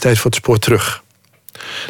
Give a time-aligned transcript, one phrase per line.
[0.00, 1.02] tijd voor het spoor terug.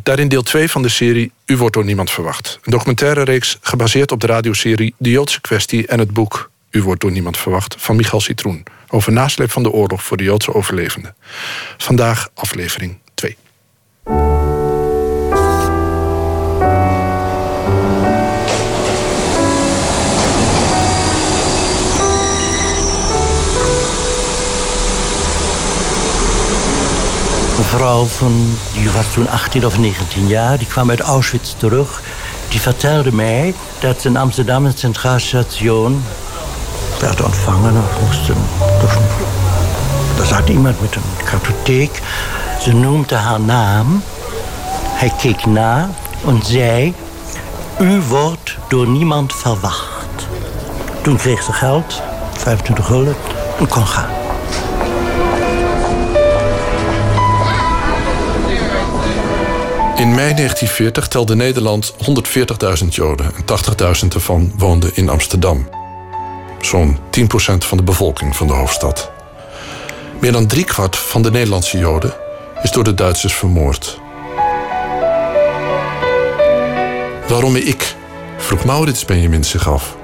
[0.02, 2.58] Daarin deel 2 van de serie U wordt door niemand verwacht.
[2.62, 7.00] Een documentaire reeks gebaseerd op de radioserie De Joodse kwestie en het boek U wordt
[7.00, 11.14] door niemand verwacht van Michal Citroen over nasleep van de oorlog voor de Joodse overlevenden.
[11.76, 12.98] Vandaag aflevering
[27.78, 32.02] vrouw van, die was toen 18 of 19 jaar, die kwam uit Auschwitz terug.
[32.48, 36.04] Die vertelde mij dat in Amsterdam het Centraal Station
[37.00, 37.74] werd ontvangen.
[37.74, 37.82] Een,
[40.18, 42.02] er zat iemand met een kartotheek.
[42.60, 44.02] Ze noemde haar naam.
[44.82, 45.90] Hij keek na
[46.26, 46.94] en zei...
[47.80, 50.28] U wordt door niemand verwacht.
[51.02, 52.02] Toen kreeg ze geld,
[52.36, 53.16] 25 gulden,
[53.58, 54.27] en kon gaan.
[59.98, 61.94] In mei 1940 telde Nederland
[62.82, 63.44] 140.000 Joden en
[64.02, 65.68] 80.000 ervan woonden in Amsterdam.
[66.60, 66.98] Zo'n 10%
[67.58, 69.10] van de bevolking van de hoofdstad.
[70.20, 72.14] Meer dan driekwart van de Nederlandse Joden
[72.62, 74.00] is door de Duitsers vermoord.
[77.28, 77.94] Waarom ik?
[78.36, 79.96] vroeg Maurits Benjamin zich af,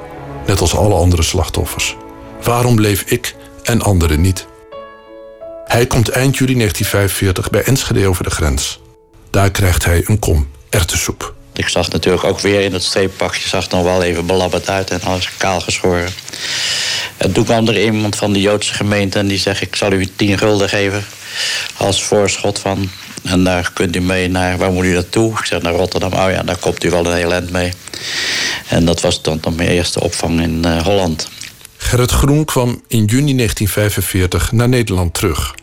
[0.46, 1.96] net als alle andere slachtoffers.
[2.42, 4.46] Waarom bleef ik en anderen niet?
[5.64, 8.82] Hij komt eind juli 1945 bij Enschede over de grens.
[9.34, 11.34] Daar krijgt hij een kom erwtensoep.
[11.52, 15.02] Ik zag natuurlijk ook weer in het streeppakje, zag nog wel even belabberd uit en
[15.02, 16.12] alles kaal geschoren.
[17.16, 20.06] En toen kwam er iemand van de Joodse gemeente en die zegt: Ik zal u
[20.16, 21.04] 10 gulden geven
[21.76, 22.90] als voorschot van.
[23.22, 25.38] En daar kunt u mee naar, waar moet u naartoe?
[25.38, 26.12] Ik zeg naar Rotterdam.
[26.12, 27.72] Oh ja, daar komt u wel een heel eind mee.
[28.68, 31.28] En dat was dan, dan mijn eerste opvang in uh, Holland.
[31.76, 35.54] Gerrit Groen kwam in juni 1945 naar Nederland terug.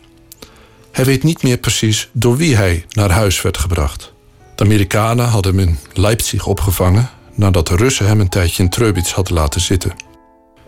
[0.92, 4.12] Hij weet niet meer precies door wie hij naar huis werd gebracht.
[4.54, 9.12] De Amerikanen hadden hem in Leipzig opgevangen nadat de Russen hem een tijdje in Treubitz
[9.12, 9.92] hadden laten zitten.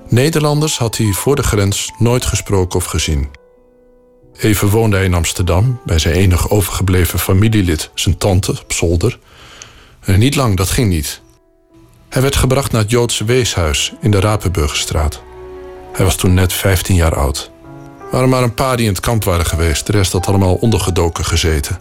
[0.09, 3.28] Nederlanders had hij voor de grens nooit gesproken of gezien.
[4.37, 9.19] Even woonde hij in Amsterdam bij zijn enig overgebleven familielid, zijn tante, op zolder.
[10.00, 11.21] En niet lang, dat ging niet.
[12.09, 15.22] Hij werd gebracht naar het Joodse weeshuis in de Rapenburgerstraat.
[15.93, 17.50] Hij was toen net 15 jaar oud.
[18.14, 21.25] Waren maar een paar die in het kamp waren geweest, de rest had allemaal ondergedoken
[21.25, 21.78] gezeten.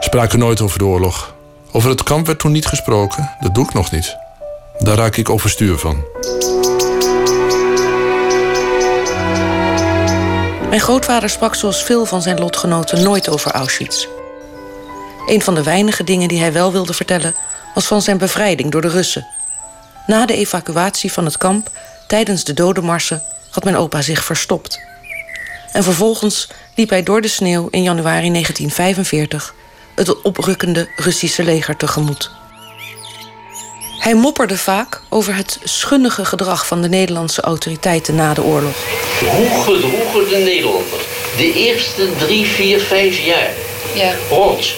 [0.00, 1.34] Spraken nooit over de oorlog.
[1.72, 4.16] Over het kamp werd toen niet gesproken, dat doe ik nog niet.
[4.78, 6.04] Daar raak ik overstuur van.
[10.68, 14.06] Mijn grootvader sprak zoals veel van zijn lotgenoten nooit over Auschwitz.
[15.26, 17.34] Een van de weinige dingen die hij wel wilde vertellen
[17.74, 19.26] was van zijn bevrijding door de Russen.
[20.06, 21.70] Na de evacuatie van het kamp,
[22.06, 24.86] tijdens de dodenmarsen, had mijn opa zich verstopt.
[25.78, 29.54] En vervolgens liep hij door de sneeuw in januari 1945
[29.94, 32.30] het oprukkende Russische leger tegemoet.
[33.98, 38.74] Hij mopperde vaak over het schunnige gedrag van de Nederlandse autoriteiten na de oorlog.
[39.20, 41.02] Hoe gedroegen de Nederlanders
[41.36, 43.50] de eerste drie, vier, vijf jaar?
[43.94, 44.14] Ja.
[44.28, 44.74] Rot.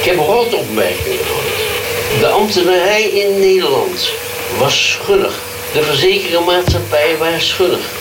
[0.00, 2.20] Ik heb rotopmerkingen gehoord.
[2.20, 4.10] De ambtenarij in Nederland
[4.58, 5.38] was schunnig.
[5.72, 7.96] De verzekeringsmaatschappijen waren schunnig.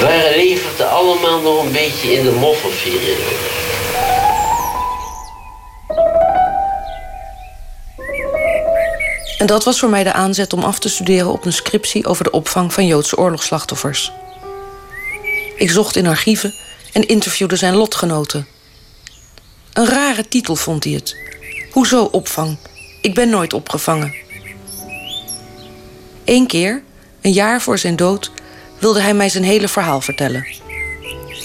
[0.00, 3.18] Waren leverden allemaal nog een beetje in de moffelviering.
[9.38, 12.24] En dat was voor mij de aanzet om af te studeren op een scriptie over
[12.24, 14.12] de opvang van Joodse oorlogsslachtoffers.
[15.56, 16.54] Ik zocht in archieven
[16.92, 18.46] en interviewde zijn lotgenoten.
[19.72, 21.16] Een rare titel vond hij het.
[21.70, 22.56] Hoezo opvang?
[23.02, 24.14] Ik ben nooit opgevangen.
[26.24, 26.82] Eén keer,
[27.20, 28.30] een jaar voor zijn dood,
[28.78, 30.46] wilde hij mij zijn hele verhaal vertellen.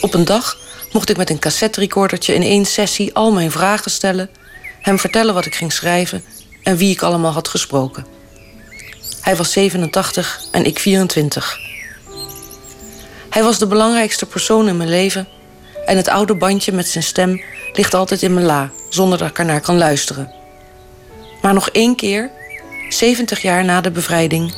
[0.01, 0.57] Op een dag
[0.91, 4.29] mocht ik met een cassetterecordertje in één sessie al mijn vragen stellen,
[4.81, 6.23] hem vertellen wat ik ging schrijven
[6.63, 8.05] en wie ik allemaal had gesproken.
[9.21, 11.59] Hij was 87 en ik 24.
[13.29, 15.27] Hij was de belangrijkste persoon in mijn leven
[15.85, 17.41] en het oude bandje met zijn stem
[17.73, 20.31] ligt altijd in mijn la, zonder dat ik ernaar kan luisteren.
[21.41, 22.31] Maar nog één keer,
[22.89, 24.53] 70 jaar na de bevrijding,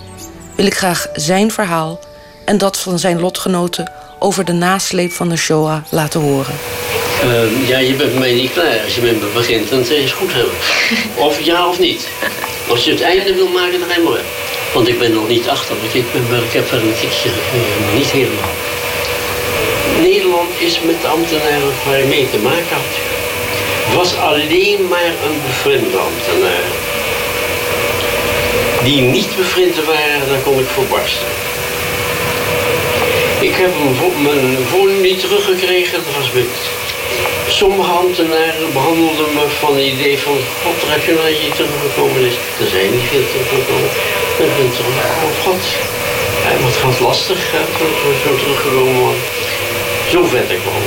[0.56, 2.00] wil ik graag zijn verhaal
[2.46, 6.56] en dat van zijn lotgenoten over de nasleep van de Shoah laten horen.
[7.24, 8.80] Uh, ja, je bent mij niet klaar.
[8.84, 10.54] Als je met me begint, dan zeg je het goed hebben.
[11.28, 12.08] Of ja of niet.
[12.70, 14.24] Als je het einde wil maken, dan ga je maar.
[14.74, 18.56] Want ik ben nog niet achter, want ik, ben, ik heb verder uh, niet helemaal.
[20.02, 22.94] Nederland is met de ambtenaren waar je mee te maken had.
[23.96, 26.66] was alleen maar een bevriende ambtenaar.
[28.84, 31.28] Die niet bevriend waren, dan kon ik voorbarsten.
[33.40, 33.72] Ik heb
[34.22, 36.32] mijn woning niet teruggekregen, dat was
[37.48, 40.38] sommige ambtenaren behandelden me van het idee van...
[40.64, 42.36] God, heb je nog dat teruggekomen is.
[42.64, 43.90] Er zijn niet veel teruggekomen.
[44.44, 45.26] Ik ben teruggekomen.
[45.26, 45.64] Oh God,
[46.68, 47.62] het gaat lastig hè,
[48.24, 49.22] zo teruggekomen worden.
[50.12, 50.82] Zo vet ik wel.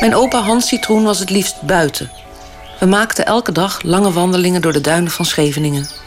[0.00, 2.10] Mijn opa Hans Citroen was het liefst buiten.
[2.80, 6.03] We maakten elke dag lange wandelingen door de duinen van Scheveningen.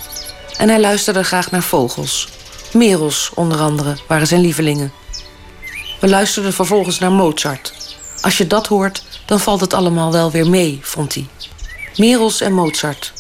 [0.58, 2.28] En hij luisterde graag naar vogels.
[2.74, 4.92] Merels, onder andere, waren zijn lievelingen.
[6.00, 7.74] We luisterden vervolgens naar Mozart.
[8.22, 11.28] Als je dat hoort, dan valt het allemaal wel weer mee, vond hij.
[11.96, 13.14] Merels en Mozart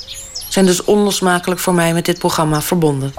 [0.50, 3.13] zijn dus onlosmakelijk voor mij met dit programma verbonden.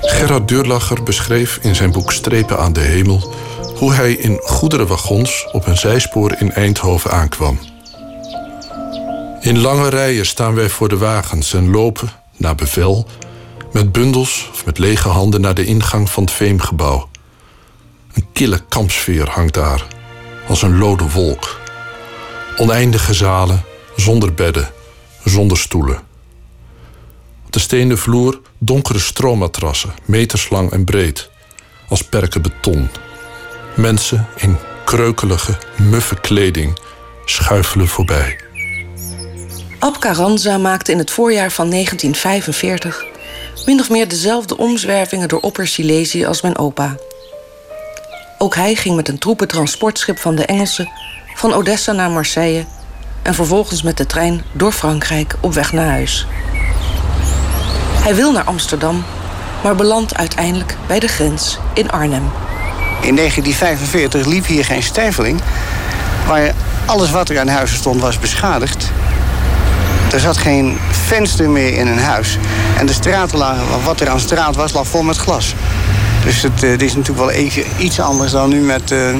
[0.00, 3.34] Gerard Deurlacher beschreef in zijn boek Strepen aan de hemel
[3.74, 7.73] hoe hij in goederenwagons op een zijspoor in Eindhoven aankwam.
[9.44, 13.06] In lange rijen staan wij voor de wagens en lopen, naar bevel,
[13.72, 17.08] met bundels of met lege handen naar de ingang van het Veemgebouw.
[18.12, 19.86] Een kille kampsfeer hangt daar,
[20.48, 21.60] als een lode wolk.
[22.56, 23.64] Oneindige zalen,
[23.96, 24.70] zonder bedden,
[25.24, 26.02] zonder stoelen.
[27.46, 31.30] Op de stenen vloer donkere stroommatrassen, meterslang en breed,
[31.88, 32.88] als perken beton.
[33.76, 36.78] Mensen in kreukelige, muffe kleding
[37.24, 38.43] schuifelen voorbij.
[39.84, 43.04] Ab Carranza maakte in het voorjaar van 1945
[43.66, 46.96] min of meer dezelfde omzwervingen door Opper-Silesië als mijn opa.
[48.38, 50.88] Ook hij ging met een troepentransportschip van de Engelsen
[51.34, 52.64] van Odessa naar Marseille
[53.22, 56.26] en vervolgens met de trein door Frankrijk op weg naar huis.
[58.02, 59.04] Hij wil naar Amsterdam,
[59.62, 62.30] maar belandt uiteindelijk bij de grens in Arnhem.
[63.00, 65.40] In 1945 liep hier geen stijveling,
[66.26, 66.54] waar
[66.86, 68.92] alles wat er aan huizen stond was beschadigd.
[70.14, 72.38] Er zat geen venster meer in een huis.
[72.78, 75.54] En de lagen, wat er aan straat was, lag vol met glas.
[76.24, 79.14] Dus het, uh, is natuurlijk wel even iets anders dan nu met uh,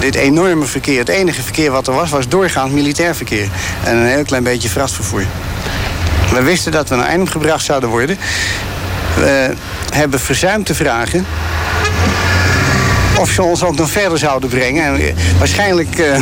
[0.00, 0.98] dit enorme verkeer.
[0.98, 3.48] Het enige verkeer wat er was, was doorgaand militair verkeer.
[3.84, 5.24] En een heel klein beetje vrachtvervoer.
[6.32, 8.18] We wisten dat we naar Eindhoven gebracht zouden worden.
[9.14, 9.54] We
[9.92, 11.26] hebben verzuimd te vragen
[13.18, 14.84] of ze ons ook nog verder zouden brengen.
[14.84, 15.00] En
[15.98, 16.20] uh,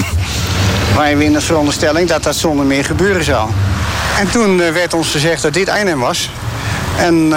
[0.94, 3.50] waren we in de veronderstelling dat dat zonder meer gebeuren zou.
[4.18, 6.30] En toen werd ons gezegd dat dit Eindhoven was.
[6.96, 7.32] En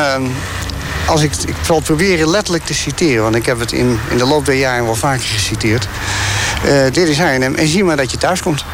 [1.05, 4.17] als ik, ik zal het proberen letterlijk te citeren, want ik heb het in, in
[4.17, 5.87] de loop der jaren wel vaker geciteerd.
[6.65, 8.65] Uh, dit is Arnhem en zie maar dat je thuis komt.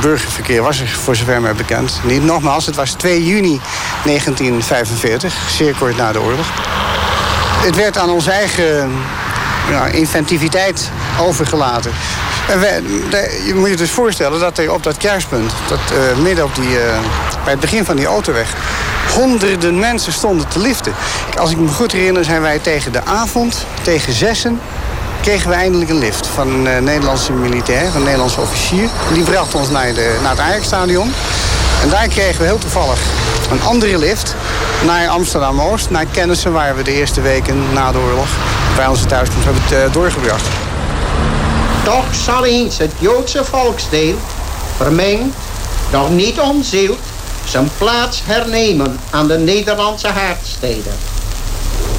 [0.00, 2.00] Burgerverkeer was er voor zover mij bekend.
[2.02, 3.60] Niet nogmaals, het was 2 juni
[4.04, 6.46] 1945, zeer kort na de oorlog.
[7.64, 8.90] Het werd aan onze eigen
[9.70, 10.90] ja, inventiviteit
[11.20, 11.92] overgelaten.
[13.46, 16.68] Je moet je dus voorstellen dat er op dat kruispunt, dat, uh, midden op die,
[16.68, 16.98] uh,
[17.44, 18.54] bij het begin van die autoweg,
[19.14, 20.92] honderden mensen stonden te liften.
[21.38, 24.60] Als ik me goed herinner zijn wij tegen de avond, tegen zessen...
[25.22, 28.88] kregen we eindelijk een lift van een uh, Nederlandse militair, een Nederlandse officier.
[29.12, 31.12] Die bracht ons naar, de, naar het Ajax-stadion.
[31.82, 32.98] En daar kregen we heel toevallig
[33.50, 34.34] een andere lift
[34.84, 35.90] naar Amsterdam-Oost...
[35.90, 38.28] naar kennissen waar we de eerste weken na de oorlog...
[38.76, 40.65] bij onze thuiskomst hebben doorgebracht.
[41.86, 44.14] Toch zal eens het Joodse volksdeel...
[44.76, 45.36] vermengd,
[45.90, 46.98] doch niet omzield
[47.48, 50.92] zijn plaats hernemen aan de Nederlandse haardsteden.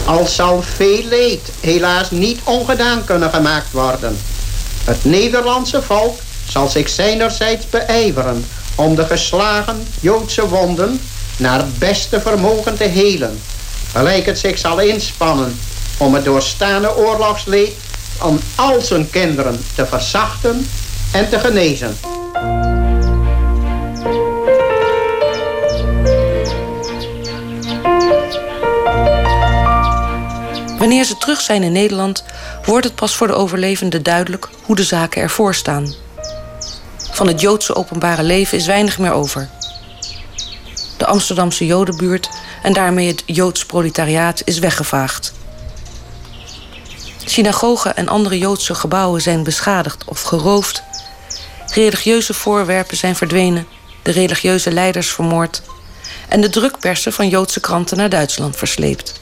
[0.06, 4.17] Al zal veel leed helaas niet ongedaan kunnen gemaakt worden.
[4.84, 11.01] Het Nederlandse volk zal zich zijnerzijds beijveren om de geslagen Joodse wonden
[11.38, 13.39] naar beste vermogen te helen.
[13.91, 15.60] Gelijk het zich zal inspannen
[15.98, 17.74] om het doorstaande oorlogsleed
[18.21, 20.67] aan al zijn kinderen te verzachten
[21.12, 21.97] en te genezen.
[30.77, 32.24] Wanneer ze terug zijn in Nederland,
[32.65, 35.93] wordt het pas voor de overlevenden duidelijk hoe de zaken ervoor staan.
[37.12, 39.50] Van het Joodse openbare leven is weinig meer over.
[40.97, 42.29] De Amsterdamse Jodenbuurt
[42.63, 45.33] en daarmee het Joods proletariaat is weggevaagd.
[47.29, 50.84] Synagogen en andere Joodse gebouwen zijn beschadigd of geroofd.
[51.74, 53.67] Religieuze voorwerpen zijn verdwenen,
[54.03, 55.62] de religieuze leiders vermoord
[56.29, 59.19] en de drukpersen van Joodse kranten naar Duitsland versleept.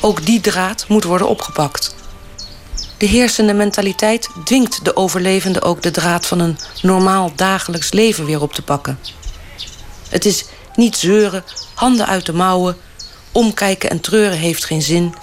[0.00, 1.94] Ook die draad moet worden opgepakt.
[2.98, 8.42] De heersende mentaliteit dwingt de overlevenden ook de draad van een normaal dagelijks leven weer
[8.42, 8.98] op te pakken.
[10.08, 12.76] Het is niet zeuren, handen uit de mouwen,
[13.32, 15.14] omkijken en treuren heeft geen zin.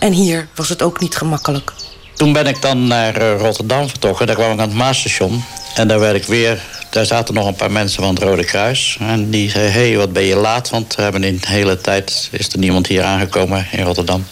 [0.00, 1.72] En hier was het ook niet gemakkelijk.
[2.14, 4.26] Toen ben ik dan naar Rotterdam vertrokken.
[4.26, 5.44] Daar kwam ik aan het Maasstation.
[5.74, 8.96] En daar werd ik weer daar zaten nog een paar mensen van het Rode Kruis.
[9.00, 10.70] En die zei, hé, hey, wat ben je laat?
[10.70, 14.26] Want we hebben in de hele tijd is er niemand hier aangekomen in Rotterdam.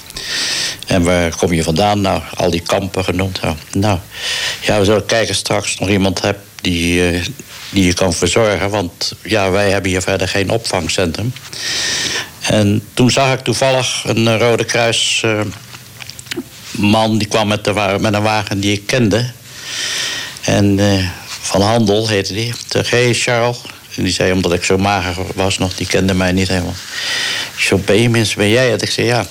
[0.86, 2.00] En waar kom je vandaan?
[2.00, 3.40] Nou, al die kampen genoemd.
[3.72, 3.98] Nou,
[4.60, 7.24] ja, we zullen kijken straks nog iemand hebt die, uh,
[7.70, 8.70] die je kan verzorgen.
[8.70, 11.32] Want ja, wij hebben hier verder geen opvangcentrum.
[12.48, 15.40] En toen zag ik toevallig een Rode Kruis uh,
[16.70, 17.18] man...
[17.18, 19.30] die kwam met, de, met een wagen die ik kende.
[20.42, 20.78] En...
[20.78, 21.08] Uh,
[21.48, 22.54] van Handel heette die.
[22.68, 23.58] Zeg, hé Charles.
[23.96, 26.74] En die zei, omdat ik zo mager was nog, die kende mij niet helemaal.
[27.56, 28.82] Zo Benjamins, ben jij het?
[28.82, 29.26] Ik zei, ja.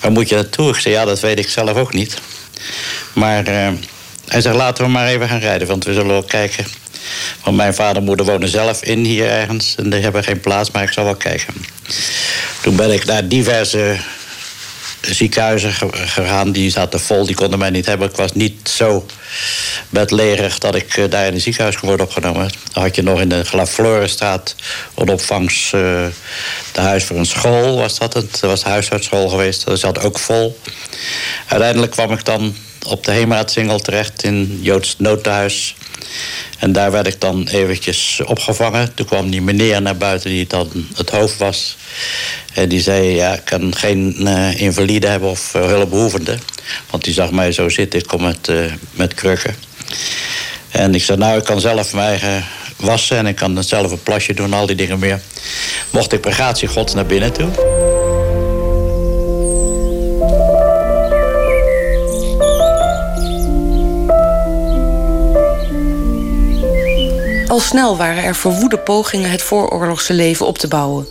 [0.00, 0.68] Waar moet je naartoe?
[0.68, 2.18] Ik zei, ja, dat weet ik zelf ook niet.
[3.12, 3.44] Maar
[4.26, 6.66] hij zegt, laten we maar even gaan rijden, want we zullen wel kijken.
[7.44, 9.74] Want mijn vader en moeder wonen zelf in hier ergens.
[9.76, 11.54] En die hebben geen plaats, maar ik zal wel kijken.
[12.62, 13.96] Toen ben ik naar diverse
[15.00, 16.52] ziekenhuizen gegaan.
[16.52, 18.08] Die zaten vol, die konden mij niet hebben.
[18.08, 19.06] Ik was niet zo
[19.88, 22.50] bedlegerig dat ik eh, daar in een ziekenhuis kon worden opgenomen.
[22.72, 24.54] Dan had je nog in de Glaflorenstraat
[24.94, 25.72] een opvangs...
[25.74, 26.06] Uh,
[26.72, 28.14] de huis voor een school was dat.
[28.14, 29.64] Het was de huisartsschool geweest.
[29.64, 30.58] Dat zat ook vol.
[31.46, 32.56] Uiteindelijk kwam ik dan
[32.88, 35.74] op de Heemraadsingel terecht in Joods noodhuis.
[36.58, 38.94] En daar werd ik dan eventjes opgevangen.
[38.94, 41.76] Toen kwam die meneer naar buiten die dan het hoofd was.
[42.54, 46.38] En die zei, ja, ik kan geen uh, invalide hebben of uh, hulpbehoevende.
[46.90, 49.56] Want die zag mij zo zitten, ik kom met, uh, met krukken.
[50.70, 52.44] En ik zei, nou, ik kan zelf mijn eigen
[52.76, 53.16] wassen...
[53.16, 55.20] en ik kan zelf een plasje doen, al die dingen meer.
[55.90, 57.97] Mocht ik per gods naar binnen toe.
[67.48, 71.06] Al snel waren er verwoede pogingen het vooroorlogse leven op te bouwen.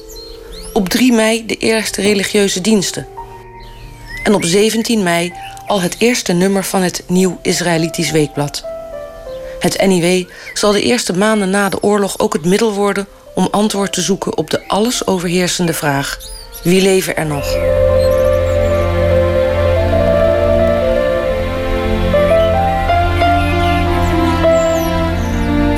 [0.73, 3.07] Op 3 mei de eerste religieuze diensten.
[4.23, 5.33] En op 17 mei
[5.67, 8.63] al het eerste nummer van het Nieuw Israëlitisch Weekblad.
[9.59, 13.93] Het NIW zal de eerste maanden na de oorlog ook het middel worden om antwoord
[13.93, 16.19] te zoeken op de alles overheersende vraag:
[16.63, 17.55] wie leven er nog?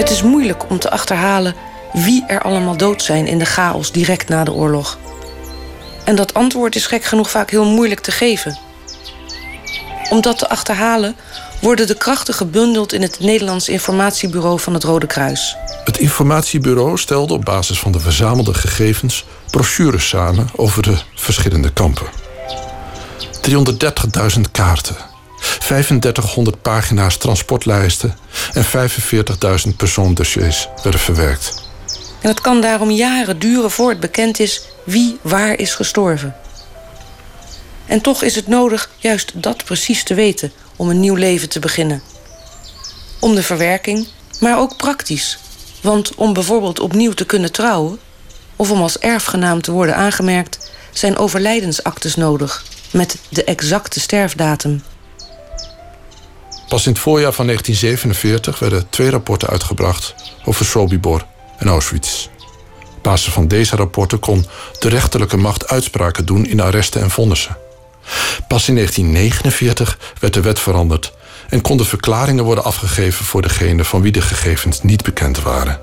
[0.09, 1.55] Het is moeilijk om te achterhalen
[1.93, 4.97] wie er allemaal dood zijn in de chaos direct na de oorlog.
[6.03, 8.57] En dat antwoord is gek genoeg vaak heel moeilijk te geven.
[10.09, 11.15] Om dat te achterhalen
[11.61, 15.55] worden de krachten gebundeld in het Nederlands Informatiebureau van het Rode Kruis.
[15.83, 22.07] Het informatiebureau stelde op basis van de verzamelde gegevens brochures samen over de verschillende kampen.
[24.35, 24.95] 330.000 kaarten,
[25.58, 28.15] 3500 pagina's transportlijsten
[28.53, 31.68] en 45.000 persoondossiers werden verwerkt.
[32.22, 36.36] En het kan daarom jaren duren voor het bekend is wie waar is gestorven.
[37.86, 41.60] En toch is het nodig juist dat precies te weten om een nieuw leven te
[41.60, 42.01] beginnen.
[43.20, 44.08] Om de verwerking,
[44.39, 45.39] maar ook praktisch.
[45.82, 48.00] Want om bijvoorbeeld opnieuw te kunnen trouwen,
[48.56, 54.82] of om als erfgenaam te worden aangemerkt, zijn overlijdensactes nodig met de exacte sterfdatum.
[56.69, 61.25] Pas in het voorjaar van 1947 werden twee rapporten uitgebracht over Sobibor
[61.57, 62.27] en Auschwitz.
[62.95, 64.45] Op basis van deze rapporten kon
[64.79, 67.57] de rechterlijke macht uitspraken doen in arresten en vonnissen.
[68.47, 71.13] Pas in 1949 werd de wet veranderd
[71.49, 75.79] en konden verklaringen worden afgegeven voor degenen van wie de gegevens niet bekend waren.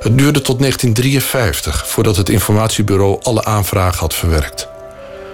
[0.00, 4.68] Het duurde tot 1953 voordat het informatiebureau alle aanvragen had verwerkt.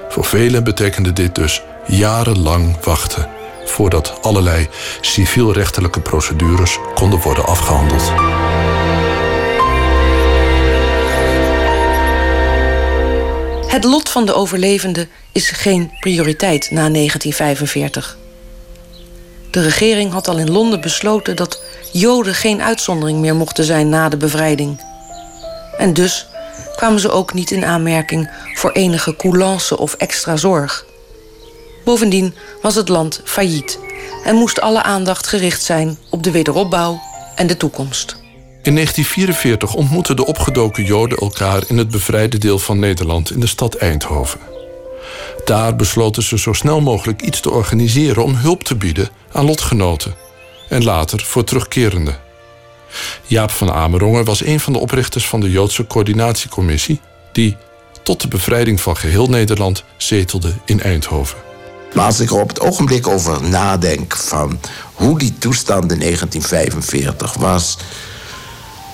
[0.08, 3.36] Voor velen betekende dit dus jarenlang wachten
[3.70, 4.68] voordat allerlei
[5.00, 8.12] civielrechtelijke procedures konden worden afgehandeld.
[13.70, 18.18] Het lot van de overlevenden is geen prioriteit na 1945.
[19.50, 24.08] De regering had al in Londen besloten dat Joden geen uitzondering meer mochten zijn na
[24.08, 24.80] de bevrijding.
[25.76, 26.26] En dus
[26.76, 30.87] kwamen ze ook niet in aanmerking voor enige coulance of extra zorg.
[31.88, 33.78] Bovendien was het land failliet
[34.24, 37.00] en moest alle aandacht gericht zijn op de wederopbouw
[37.34, 38.16] en de toekomst.
[38.62, 43.46] In 1944 ontmoetten de opgedoken Joden elkaar in het bevrijde deel van Nederland in de
[43.46, 44.40] stad Eindhoven.
[45.44, 50.14] Daar besloten ze zo snel mogelijk iets te organiseren om hulp te bieden aan lotgenoten
[50.68, 52.18] en later voor terugkerenden.
[53.26, 57.00] Jaap van Amerongen was een van de oprichters van de Joodse Coördinatiecommissie,
[57.32, 57.56] die
[58.02, 61.47] tot de bevrijding van geheel Nederland zetelde in Eindhoven.
[61.98, 64.60] Maar als ik er op het ogenblik over nadenk van
[64.94, 67.78] hoe die toestand in 1945 was,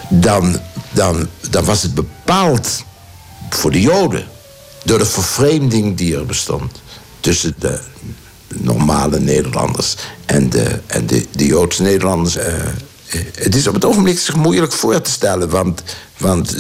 [0.09, 2.85] dan, dan, dan was het bepaald
[3.51, 4.27] voor de Joden
[4.85, 6.81] door de vervreemding die er bestond
[7.21, 7.81] tussen de
[8.49, 9.97] normale Nederlanders
[10.27, 12.43] en de, en de, de Joodse Nederlanders uh,
[13.35, 15.83] het is op het ogenblik zich moeilijk voor te stellen, want,
[16.19, 16.57] want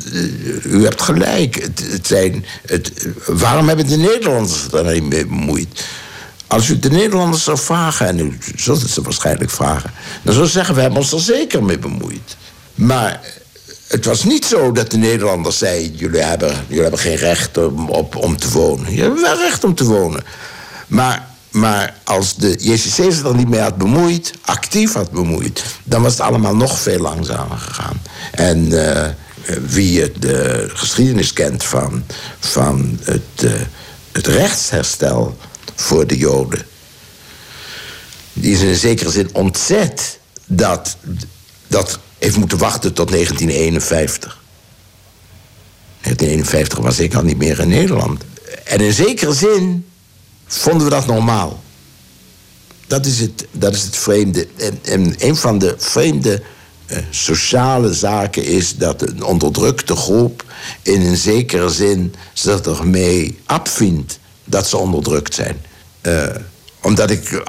[0.65, 1.55] u hebt gelijk.
[1.55, 2.93] Het, het zijn, het,
[3.27, 5.69] waarom hebben de Nederlanders er niet mee bemoeid?
[6.47, 9.91] Als u de Nederlanders zou vragen, en u zult het ze waarschijnlijk vragen,
[10.23, 12.37] dan zou ze zeggen: We hebben ons er zeker mee bemoeid.
[12.75, 13.21] Maar
[13.89, 17.89] het was niet zo dat de Nederlanders zeiden: Jullie hebben, jullie hebben geen recht om,
[17.89, 18.95] op, om te wonen.
[18.95, 20.25] Je hebt wel recht om te wonen.
[20.87, 26.03] Maar, maar als de JCC zich er niet mee had bemoeid, actief had bemoeid, dan
[26.03, 28.03] was het allemaal nog veel langzamer gegaan.
[28.33, 29.07] En uh,
[29.67, 32.05] wie de geschiedenis kent van,
[32.39, 33.51] van het,
[34.13, 35.37] het rechtsherstel
[35.75, 36.67] voor de Joden.
[38.33, 40.97] Die is in zekere zin ontzet dat,
[41.67, 44.43] dat heeft moeten wachten tot 1951.
[46.01, 48.23] 1951 was ik al niet meer in Nederland.
[48.65, 49.87] En in zekere zin
[50.47, 51.63] vonden we dat normaal.
[52.87, 54.49] Dat is het, dat is het vreemde.
[54.57, 56.43] En, en een van de vreemde
[56.87, 60.45] uh, sociale zaken is dat een onderdrukte groep
[60.83, 65.61] in een zekere zin zich ermee afvindt dat ze onderdrukt zijn.
[66.03, 66.25] Uh,
[66.83, 67.43] omdat ik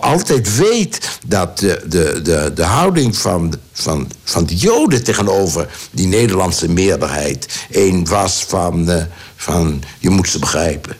[0.00, 6.06] altijd weet dat de, de, de, de houding van, van, van de Joden tegenover die
[6.06, 9.02] Nederlandse meerderheid een was van, uh,
[9.36, 10.96] van je moet ze begrijpen.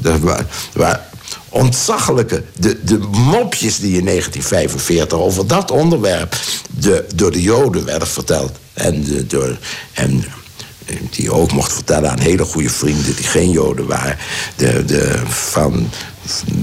[0.00, 0.20] Dat
[0.72, 1.00] waren
[1.48, 6.36] ontzaglijke, de, de mopjes die in 1945 over dat onderwerp
[6.78, 8.58] de, door de Joden werden verteld.
[8.72, 9.58] En, de, door,
[9.92, 10.24] en
[11.10, 14.16] die ook mocht vertellen aan hele goede vrienden die geen Joden waren.
[14.56, 15.90] De, de, van,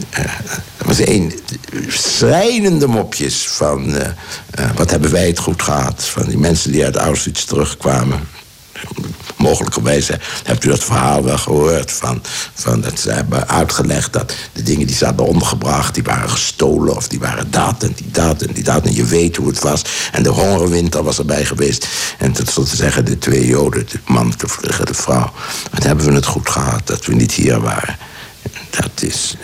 [0.10, 1.40] er was een
[1.88, 6.04] schrijnende mopjes van uh, uh, wat hebben wij het goed gehad.
[6.04, 8.20] Van die mensen die uit Auschwitz terugkwamen.
[9.36, 10.10] Mogelijkerwijs
[10.44, 11.92] hebt u dat verhaal wel gehoord.
[11.92, 12.22] Van,
[12.54, 15.94] van dat ze hebben uitgelegd dat de dingen die ze hadden ondergebracht...
[15.94, 18.86] die waren gestolen of die waren dat en die dat en die dat.
[18.86, 19.82] En je weet hoe het was.
[20.12, 21.88] En de hongerwinter was erbij geweest.
[22.18, 25.32] En dat te zeggen, de twee joden, de man tegen de vrouw...
[25.72, 27.98] wat hebben we het goed gehad dat we niet hier waren.
[28.70, 29.36] Dat is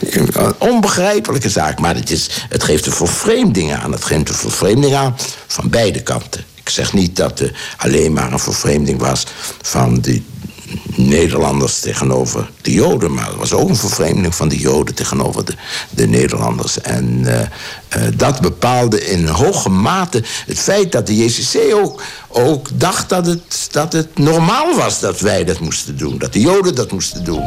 [0.00, 1.80] een onbegrijpelijke zaak.
[1.80, 3.92] Maar het, is, het geeft een vervreemding aan.
[3.92, 6.44] Het geeft een vervreemding aan van beide kanten.
[6.64, 9.26] Ik zeg niet dat het alleen maar een vervreemding was
[9.62, 10.22] van de
[10.96, 13.14] Nederlanders tegenover de Joden.
[13.14, 15.54] Maar er was ook een vervreemding van de Joden tegenover de,
[15.90, 16.80] de Nederlanders.
[16.80, 17.46] En uh, uh,
[18.16, 23.68] dat bepaalde in hoge mate het feit dat de JCC ook, ook dacht dat het,
[23.70, 26.18] dat het normaal was dat wij dat moesten doen.
[26.18, 27.42] Dat de Joden dat moesten doen.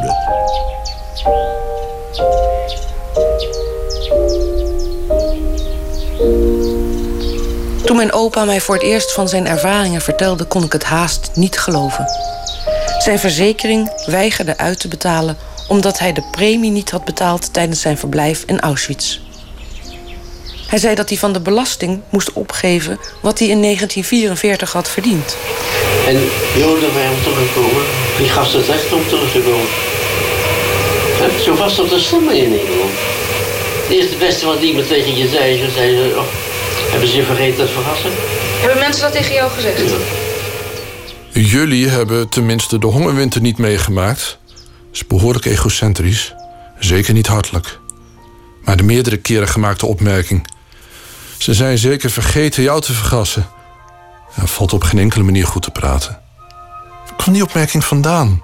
[7.84, 11.30] Toen mijn opa mij voor het eerst van zijn ervaringen vertelde, kon ik het haast
[11.34, 12.06] niet geloven.
[12.98, 15.36] Zijn verzekering weigerde uit te betalen
[15.68, 19.20] omdat hij de premie niet had betaald tijdens zijn verblijf in Auschwitz.
[20.68, 25.36] Hij zei dat hij van de belasting moest opgeven wat hij in 1944 had verdiend.
[26.06, 27.82] En Joden wij om terugkomen,
[28.18, 29.68] die gaf het recht om terug te komen.
[31.44, 32.90] Zo was dat de stemmen in Nederland.
[33.82, 36.22] Het eerste beste wat iemand tegen je zei, ze zei, oh,
[36.90, 38.10] hebben ze je vergeten te verrassen?
[38.60, 39.90] Hebben mensen dat tegen jou gezegd?
[39.90, 39.96] Ja.
[41.40, 44.38] Jullie hebben tenminste de hongerwinter niet meegemaakt.
[44.46, 44.56] Dat
[44.92, 46.34] is behoorlijk egocentrisch.
[46.78, 47.78] Zeker niet hartelijk.
[48.64, 50.46] Maar de meerdere keren gemaakte opmerking...
[51.38, 53.46] ze zijn zeker vergeten jou te vergassen...
[54.36, 56.18] Ja, valt op geen enkele manier goed te praten.
[57.06, 58.42] Waar kwam die opmerking vandaan?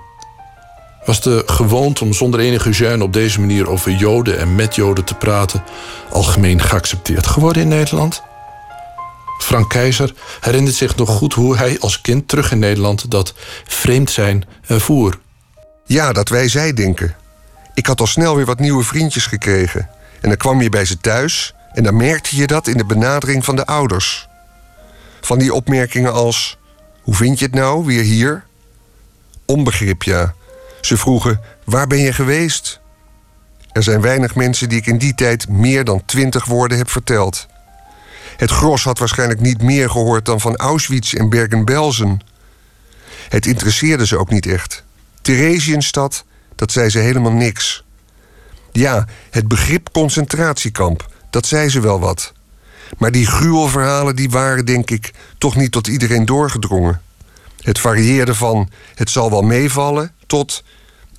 [1.04, 5.04] Was de gewoonte om zonder enige gêne op deze manier over Joden en met Joden
[5.04, 5.64] te praten
[6.10, 8.22] algemeen geaccepteerd geworden in Nederland?
[9.38, 14.10] Frank Keizer herinnert zich nog goed hoe hij als kind terug in Nederland dat vreemd
[14.10, 15.18] zijn ervoer.
[15.86, 17.16] Ja, dat wij zij denken.
[17.74, 19.88] Ik had al snel weer wat nieuwe vriendjes gekregen.
[20.20, 23.44] En dan kwam je bij ze thuis en dan merkte je dat in de benadering
[23.44, 24.28] van de ouders.
[25.20, 26.58] Van die opmerkingen als:
[27.02, 28.44] Hoe vind je het nou, weer hier?
[29.46, 30.34] Onbegrip, ja.
[30.80, 32.80] Ze vroegen: Waar ben je geweest?
[33.72, 37.46] Er zijn weinig mensen die ik in die tijd meer dan twintig woorden heb verteld.
[38.36, 42.20] Het gros had waarschijnlijk niet meer gehoord dan van Auschwitz en Bergen-Belsen.
[43.28, 44.84] Het interesseerde ze ook niet echt.
[45.22, 47.84] Theresienstad, dat zei ze helemaal niks.
[48.72, 52.32] Ja, het begrip concentratiekamp, dat zei ze wel wat.
[52.98, 57.00] Maar die gruwelverhalen die waren, denk ik, toch niet tot iedereen doorgedrongen.
[57.60, 60.64] Het varieerde van het zal wel meevallen tot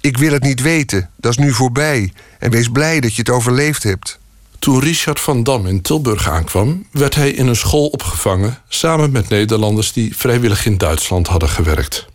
[0.02, 3.30] ik wil het niet weten, dat is nu voorbij en wees blij dat je het
[3.30, 4.20] overleefd hebt.
[4.66, 9.30] Toen Richard van Dam in Tilburg aankwam, werd hij in een school opgevangen samen met
[9.30, 12.06] Nederlanders die vrijwillig in Duitsland hadden gewerkt.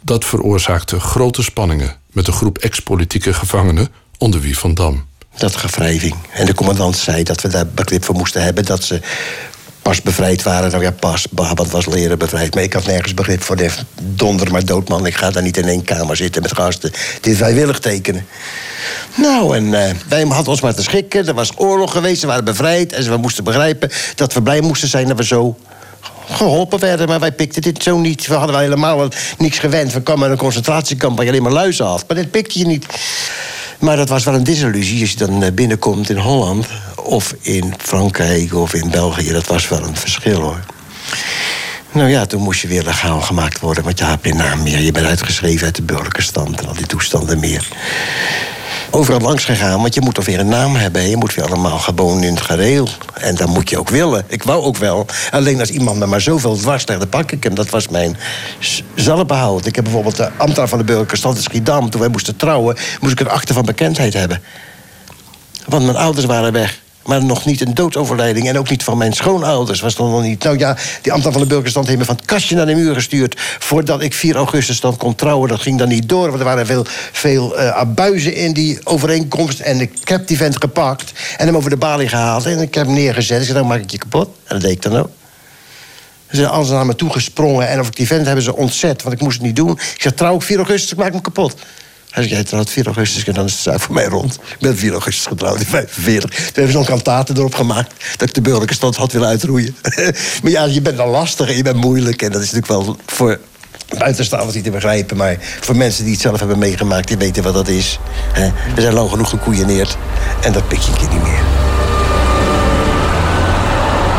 [0.00, 5.04] Dat veroorzaakte grote spanningen met een groep ex-politieke gevangenen, onder wie van Dam.
[5.36, 6.14] Dat gevrijving.
[6.30, 8.64] En de commandant zei dat we daar begrip voor moesten hebben...
[8.64, 9.00] dat ze
[9.84, 10.70] pas bevrijd waren.
[10.70, 12.54] Nou ja, pas, Brabant was leren bevrijd.
[12.54, 13.70] Maar ik had nergens begrip voor de
[14.02, 15.06] donder maar doodman.
[15.06, 16.92] Ik ga daar niet in één kamer zitten met gasten.
[17.20, 18.26] Dit vrijwillig tekenen.
[19.14, 21.26] Nou, en uh, wij hadden ons maar te schikken.
[21.26, 22.92] Er was oorlog geweest, ze waren bevrijd.
[22.92, 25.56] En we moesten begrijpen dat we blij moesten zijn dat we zo
[26.28, 27.08] geholpen werden.
[27.08, 28.26] Maar wij pikten dit zo niet.
[28.26, 29.92] We hadden helemaal niks gewend.
[29.92, 32.04] We kwamen in een concentratiekamp waar je alleen maar luizen had.
[32.08, 32.86] Maar dit pikte je niet.
[33.84, 36.66] Maar dat was wel een disillusie als je dan eh, binnenkomt in Holland...
[36.96, 39.32] of in Frankrijk of in België.
[39.32, 40.60] Dat was wel een verschil, hoor.
[41.92, 43.84] Nou ja, toen moest je weer legaal gemaakt worden...
[43.84, 44.80] want je hebt geen naam meer.
[44.80, 47.68] Je bent uitgeschreven uit de burgerlijke stand en al die toestanden meer
[48.94, 49.80] overal langs gegaan.
[49.80, 51.08] Want je moet toch weer een naam hebben.
[51.08, 52.88] Je moet weer allemaal gewoon in het gereel.
[53.14, 54.24] En dat moet je ook willen.
[54.28, 55.06] Ik wou ook wel.
[55.30, 57.54] Alleen als iemand me maar zoveel dwars dan pak ik hem.
[57.54, 58.16] Dat was mijn
[58.94, 59.66] zelfbehoud.
[59.66, 61.90] Ik heb bijvoorbeeld de ambtenaar van de burgerstand in Schiedam.
[61.90, 64.42] Toen wij moesten trouwen, moest ik een akte van bekendheid hebben.
[65.66, 66.82] Want mijn ouders waren weg.
[67.04, 68.48] Maar nog niet een doodsoverlijding.
[68.48, 69.80] En ook niet van mijn schoonouders.
[69.80, 70.42] Was dan nog niet.
[70.42, 72.94] Nou ja, die ambtenaar van de burgerstand heeft me van het kastje naar de muur
[72.94, 73.40] gestuurd.
[73.58, 75.48] Voordat ik 4 augustus dan kon trouwen.
[75.48, 76.26] Dat ging dan niet door.
[76.26, 79.60] Want er waren veel, veel uh, abuizen in die overeenkomst.
[79.60, 81.12] En ik heb die vent gepakt.
[81.36, 82.46] En hem over de balie gehaald.
[82.46, 83.38] En ik heb hem neergezet.
[83.38, 84.28] Ik zei, nou maak ik je kapot.
[84.44, 85.10] En dat deed ik dan ook.
[86.30, 87.68] Ze zijn alles naar me toe gesprongen.
[87.68, 89.02] En over die vent hebben ze ontzet.
[89.02, 89.70] Want ik moest het niet doen.
[89.70, 91.54] Ik zei, trouw ik 4 augustus, ik maak hem kapot.
[92.14, 94.34] Hij zei, jij trouwt 4 augustus en dan is het zaak voor mij rond.
[94.34, 96.30] Ik ben 4 augustus getrouwd in 45.
[96.30, 97.94] Toen hebben ze nog kantaten erop gemaakt...
[98.16, 99.76] dat ik de burgerlijke stand had willen uitroeien.
[100.42, 102.22] maar ja, je bent dan lastig en je bent moeilijk.
[102.22, 103.40] En dat is natuurlijk wel voor
[103.98, 105.16] buitenstaanders niet te begrijpen...
[105.16, 107.08] maar voor mensen die het zelf hebben meegemaakt...
[107.08, 107.98] die weten wat dat is.
[108.74, 109.96] We zijn lang genoeg gekoeieneerd.
[110.40, 111.42] En dat pik je keer niet meer.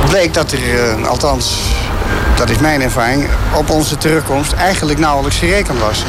[0.09, 1.57] Bleek dat er, uh, althans,
[2.35, 3.27] dat is mijn ervaring...
[3.55, 6.03] op onze terugkomst eigenlijk nauwelijks gerekend was.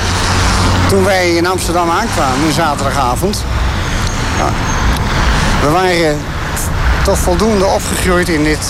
[0.88, 3.44] Toen wij in Amsterdam aankwamen, een zaterdagavond...
[4.38, 4.50] Nou,
[5.61, 6.18] we waren
[7.05, 8.68] toch voldoende opgegroeid in dit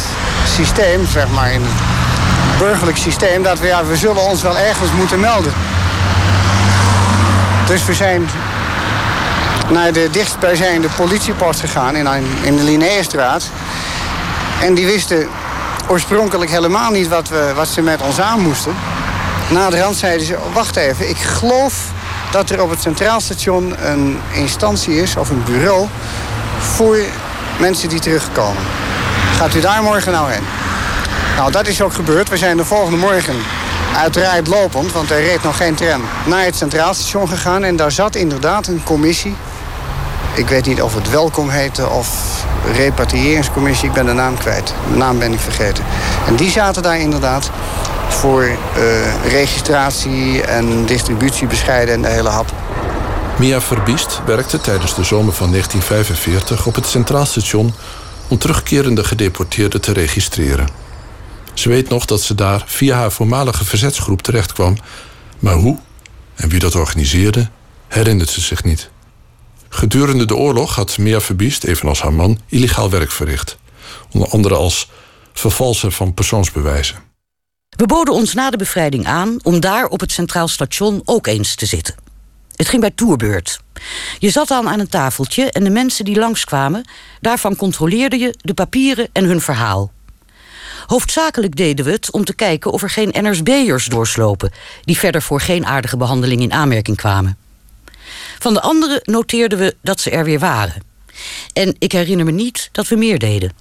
[0.55, 3.43] systeem, zeg maar, in het burgerlijk systeem...
[3.43, 5.53] dat we, ja, we zullen ons wel ergens moeten melden.
[7.67, 8.29] Dus we zijn
[9.69, 12.09] naar de dichtstbijzijnde politiepost gegaan in,
[12.43, 13.51] in de Linnéestraat.
[14.61, 15.29] En die wisten
[15.89, 18.75] oorspronkelijk helemaal niet wat, we, wat ze met ons aan moesten.
[19.49, 21.85] Na de rand zeiden ze, wacht even, ik geloof
[22.31, 25.87] dat er op het Centraal Station een instantie is, of een bureau...
[26.59, 26.99] voor
[27.59, 28.63] mensen die terugkomen.
[29.37, 30.43] Gaat u daar morgen nou heen?
[31.37, 32.29] Nou, dat is ook gebeurd.
[32.29, 33.35] We zijn de volgende morgen
[33.97, 36.03] uiteraard lopend, want er reed nog geen tram...
[36.25, 39.37] naar het Centraal Station gegaan en daar zat inderdaad een commissie...
[40.35, 42.09] Ik weet niet of het welkom heette of
[42.73, 43.89] repatriëringscommissie.
[43.89, 44.75] Ik ben de naam kwijt.
[44.91, 45.85] De naam ben ik vergeten.
[46.27, 47.51] En die zaten daar inderdaad
[48.17, 52.53] voor uh, registratie en distributie bescheiden en de hele hap.
[53.39, 57.75] Mia Verbiest werkte tijdens de zomer van 1945 op het Centraal Station
[58.29, 60.69] om terugkerende gedeporteerden te registreren.
[61.55, 64.77] Ze weet nog dat ze daar via haar voormalige verzetsgroep terechtkwam,
[65.39, 65.79] maar hoe
[66.35, 67.49] en wie dat organiseerde,
[67.89, 68.91] herinnert ze zich niet.
[69.69, 73.59] Gedurende de oorlog had Mia Verbiest, evenals haar man, illegaal werk verricht.
[74.13, 74.91] Onder andere als
[75.33, 77.06] vervalser van persoonsbewijzen.
[77.77, 81.55] We boden ons na de bevrijding aan om daar op het Centraal Station ook eens
[81.55, 81.95] te zitten.
[82.57, 83.61] Het ging bij toerbeurt.
[84.19, 86.85] Je zat dan aan een tafeltje en de mensen die langskwamen,
[87.21, 89.93] daarvan controleerde je de papieren en hun verhaal.
[90.87, 94.53] Hoofdzakelijk deden we het om te kijken of er geen NSB'ers doorslopen,
[94.85, 97.39] die verder voor geen aardige behandeling in aanmerking kwamen.
[98.39, 100.83] Van de anderen noteerden we dat ze er weer waren.
[101.53, 103.53] En ik herinner me niet dat we meer deden.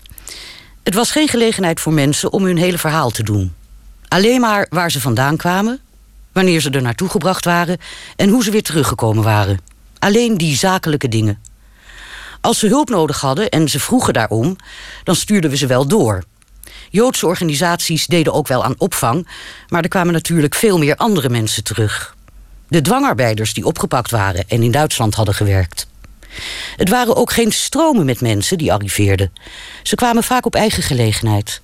[0.83, 3.54] Het was geen gelegenheid voor mensen om hun hele verhaal te doen.
[4.15, 5.79] Alleen maar waar ze vandaan kwamen,
[6.31, 7.77] wanneer ze er naartoe gebracht waren
[8.15, 9.59] en hoe ze weer teruggekomen waren.
[9.99, 11.41] Alleen die zakelijke dingen.
[12.41, 14.55] Als ze hulp nodig hadden en ze vroegen daarom,
[15.03, 16.23] dan stuurden we ze wel door.
[16.89, 19.27] Joodse organisaties deden ook wel aan opvang,
[19.67, 22.15] maar er kwamen natuurlijk veel meer andere mensen terug.
[22.67, 25.87] De dwangarbeiders die opgepakt waren en in Duitsland hadden gewerkt.
[26.75, 29.31] Het waren ook geen stromen met mensen die arriveerden.
[29.83, 31.61] Ze kwamen vaak op eigen gelegenheid.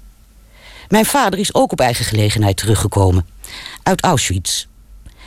[0.92, 3.28] Mijn vader is ook op eigen gelegenheid teruggekomen.
[3.84, 4.66] Uit Auschwitz.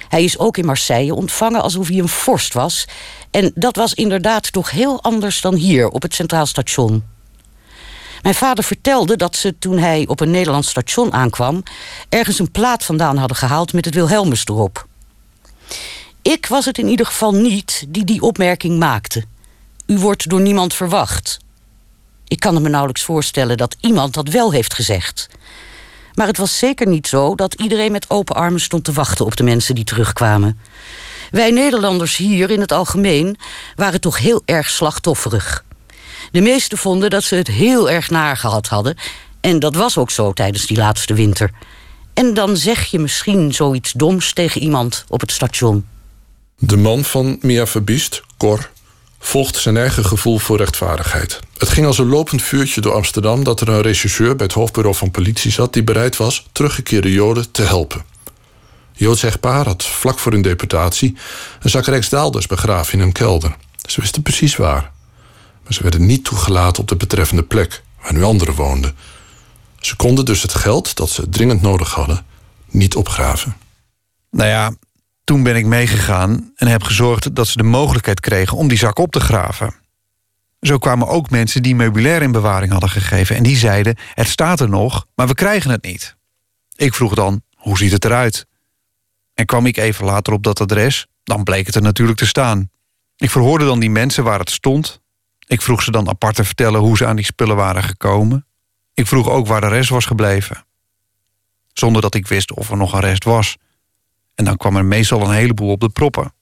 [0.08, 2.84] Hij is ook in Marseille ontvangen alsof hij een vorst was.
[3.30, 7.04] En dat was inderdaad toch heel anders dan hier op het Centraal Station.
[8.22, 11.62] Mijn vader vertelde dat ze toen hij op een Nederlands station aankwam...
[12.08, 14.86] ergens een plaat vandaan hadden gehaald met het Wilhelmus erop.
[16.22, 19.24] Ik was het in ieder geval niet die die opmerking maakte.
[19.86, 21.38] U wordt door niemand verwacht.
[22.28, 25.28] Ik kan me nauwelijks voorstellen dat iemand dat wel heeft gezegd.
[26.14, 29.36] Maar het was zeker niet zo dat iedereen met open armen stond te wachten op
[29.36, 30.58] de mensen die terugkwamen.
[31.30, 33.36] Wij Nederlanders hier in het algemeen
[33.76, 35.64] waren toch heel erg slachtofferig.
[36.30, 38.96] De meesten vonden dat ze het heel erg naar gehad hadden.
[39.40, 41.50] En dat was ook zo tijdens die laatste winter.
[42.14, 45.86] En dan zeg je misschien zoiets doms tegen iemand op het station.
[46.58, 48.70] De man van Mia Verbiest, Cor,
[49.24, 51.40] volgt zijn eigen gevoel voor rechtvaardigheid.
[51.58, 54.96] Het ging als een lopend vuurtje door Amsterdam dat er een regisseur bij het hoofdbureau
[54.96, 58.04] van politie zat die bereid was teruggekeerde Joden te helpen.
[58.92, 61.16] Joods echtpaar had vlak voor hun deportatie
[61.60, 63.56] een zak rijksdaalders begraven in een kelder.
[63.88, 64.92] Ze wisten precies waar.
[65.62, 68.96] Maar ze werden niet toegelaten op de betreffende plek waar nu anderen woonden.
[69.80, 72.26] Ze konden dus het geld dat ze dringend nodig hadden
[72.70, 73.56] niet opgraven.
[74.30, 74.74] Nou ja,
[75.24, 78.98] toen ben ik meegegaan en heb gezorgd dat ze de mogelijkheid kregen om die zak
[78.98, 79.74] op te graven.
[80.60, 84.60] Zo kwamen ook mensen die meubilair in bewaring hadden gegeven en die zeiden: Het staat
[84.60, 86.16] er nog, maar we krijgen het niet.
[86.76, 88.46] Ik vroeg dan: Hoe ziet het eruit?
[89.34, 92.70] En kwam ik even later op dat adres, dan bleek het er natuurlijk te staan.
[93.16, 95.00] Ik verhoorde dan die mensen waar het stond.
[95.46, 98.46] Ik vroeg ze dan apart te vertellen hoe ze aan die spullen waren gekomen.
[98.94, 100.64] Ik vroeg ook waar de rest was gebleven.
[101.72, 103.56] Zonder dat ik wist of er nog een rest was.
[104.34, 106.32] En dan kwam er meestal een heleboel op de proppen.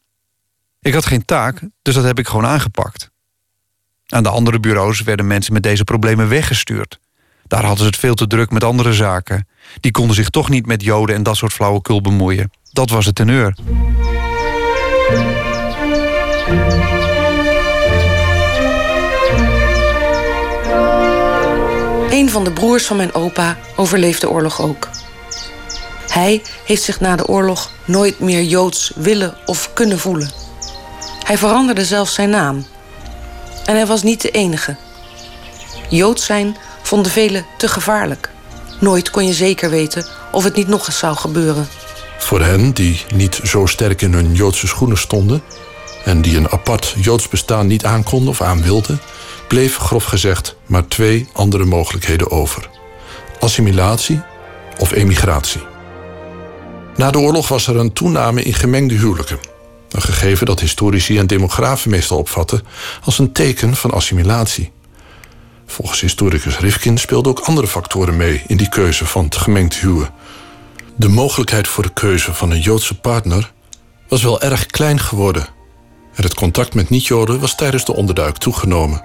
[0.80, 3.10] Ik had geen taak, dus dat heb ik gewoon aangepakt.
[4.06, 7.00] Aan de andere bureaus werden mensen met deze problemen weggestuurd.
[7.46, 9.48] Daar hadden ze het veel te druk met andere zaken.
[9.80, 12.50] Die konden zich toch niet met joden en dat soort flauwekul bemoeien.
[12.70, 13.56] Dat was het teneur.
[22.10, 24.90] Een van de broers van mijn opa overleefde de oorlog ook.
[26.08, 30.30] Hij heeft zich na de oorlog nooit meer Joods willen of kunnen voelen.
[31.24, 32.66] Hij veranderde zelfs zijn naam.
[33.64, 34.76] En hij was niet de enige.
[35.88, 38.30] Joods zijn vonden velen te gevaarlijk.
[38.80, 41.68] Nooit kon je zeker weten of het niet nog eens zou gebeuren.
[42.18, 45.42] Voor hen die niet zo sterk in hun Joodse schoenen stonden
[46.04, 49.00] en die een apart Joods bestaan niet aankonden of aan wilden,
[49.48, 52.68] bleven grof gezegd maar twee andere mogelijkheden over:
[53.40, 54.22] assimilatie
[54.78, 55.71] of emigratie.
[57.02, 59.38] Na de oorlog was er een toename in gemengde huwelijken.
[59.90, 62.62] Een gegeven dat historici en demografen meestal opvatten
[63.04, 64.72] als een teken van assimilatie.
[65.66, 70.10] Volgens historicus Rifkin speelden ook andere factoren mee in die keuze van het gemengd huwen.
[70.96, 73.52] De mogelijkheid voor de keuze van een Joodse partner
[74.08, 75.46] was wel erg klein geworden.
[76.14, 79.04] En het contact met niet-Joden was tijdens de onderduik toegenomen.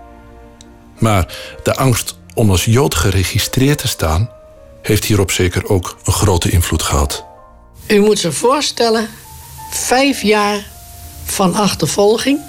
[1.00, 1.34] Maar
[1.64, 4.30] de angst om als Jood geregistreerd te staan,
[4.82, 7.27] heeft hierop zeker ook een grote invloed gehad.
[7.88, 9.10] U moet zich voorstellen,
[9.72, 10.66] vijf jaar
[11.26, 12.40] van achtervolging,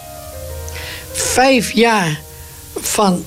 [1.13, 2.21] vijf jaar
[2.81, 3.25] van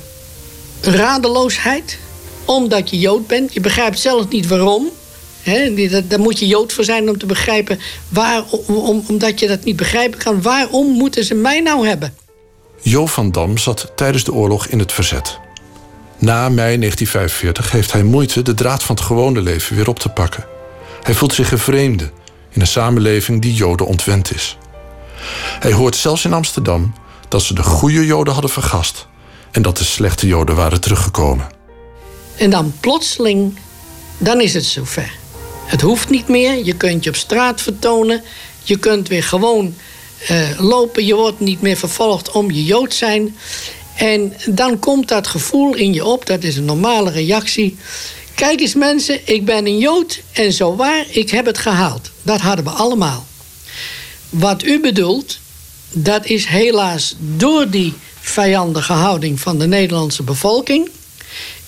[0.82, 1.98] radeloosheid,
[2.46, 3.54] omdat je Jood bent.
[3.54, 4.90] Je begrijpt zelf niet waarom.
[5.42, 9.64] He, daar moet je Jood voor zijn om te begrijpen, waar, om, omdat je dat
[9.64, 10.42] niet begrijpen kan.
[10.42, 12.14] Waarom moeten ze mij nou hebben?
[12.82, 15.40] Jo van Dam zat tijdens de oorlog in het verzet.
[16.18, 20.10] Na mei 1945 heeft hij moeite de draad van het gewone leven weer op te
[20.10, 20.46] pakken.
[21.04, 22.12] Hij voelt zich een vreemde
[22.50, 24.58] in een samenleving die Joden ontwend is.
[25.60, 26.94] Hij hoort zelfs in Amsterdam
[27.28, 29.08] dat ze de goede Joden hadden vergast
[29.52, 31.48] en dat de slechte Joden waren teruggekomen.
[32.38, 33.58] En dan plotseling,
[34.18, 35.12] dan is het zover.
[35.66, 38.24] Het hoeft niet meer, je kunt je op straat vertonen,
[38.64, 39.76] je kunt weer gewoon
[40.32, 43.36] uh, lopen, je wordt niet meer vervolgd om je Jood zijn.
[43.96, 47.78] En dan komt dat gevoel in je op, dat is een normale reactie.
[48.42, 52.12] Kijk eens mensen, ik ben een Jood en zo waar, ik heb het gehaald.
[52.22, 53.26] Dat hadden we allemaal.
[54.30, 55.40] Wat u bedoelt,
[55.90, 60.90] dat is helaas door die vijandige houding van de Nederlandse bevolking,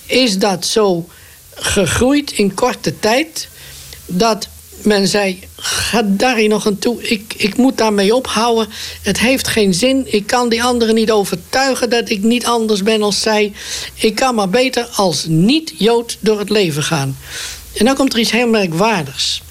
[0.06, 1.08] is dat zo
[1.54, 3.48] gegroeid in korte tijd
[4.06, 4.48] dat
[4.84, 7.02] men zei: ga daar nog aan toe.
[7.02, 8.68] Ik, ik moet daarmee ophouden.
[9.02, 10.04] Het heeft geen zin.
[10.06, 13.52] Ik kan die anderen niet overtuigen dat ik niet anders ben als zij.
[13.94, 17.16] Ik kan maar beter als niet-Jood door het leven gaan.
[17.74, 19.42] En dan komt er iets heel merkwaardigs.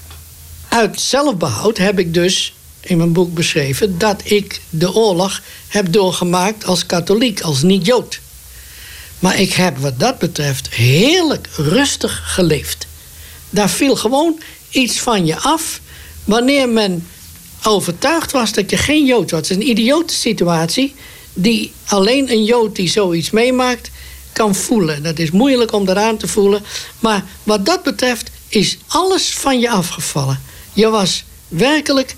[0.68, 6.64] Uit zelfbehoud heb ik dus in mijn boek beschreven dat ik de oorlog heb doorgemaakt
[6.64, 8.20] als katholiek, als niet-Jood.
[9.18, 12.86] Maar ik heb wat dat betreft heerlijk rustig geleefd.
[13.50, 14.40] Daar viel gewoon
[14.74, 15.80] iets van je af
[16.24, 17.06] wanneer men
[17.62, 19.40] overtuigd was dat je geen Jood was.
[19.40, 20.94] Het is een idiote situatie
[21.32, 23.90] die alleen een Jood die zoiets meemaakt
[24.32, 25.02] kan voelen.
[25.02, 26.62] Dat is moeilijk om eraan te voelen.
[26.98, 30.40] Maar wat dat betreft is alles van je afgevallen.
[30.72, 32.14] Je was werkelijk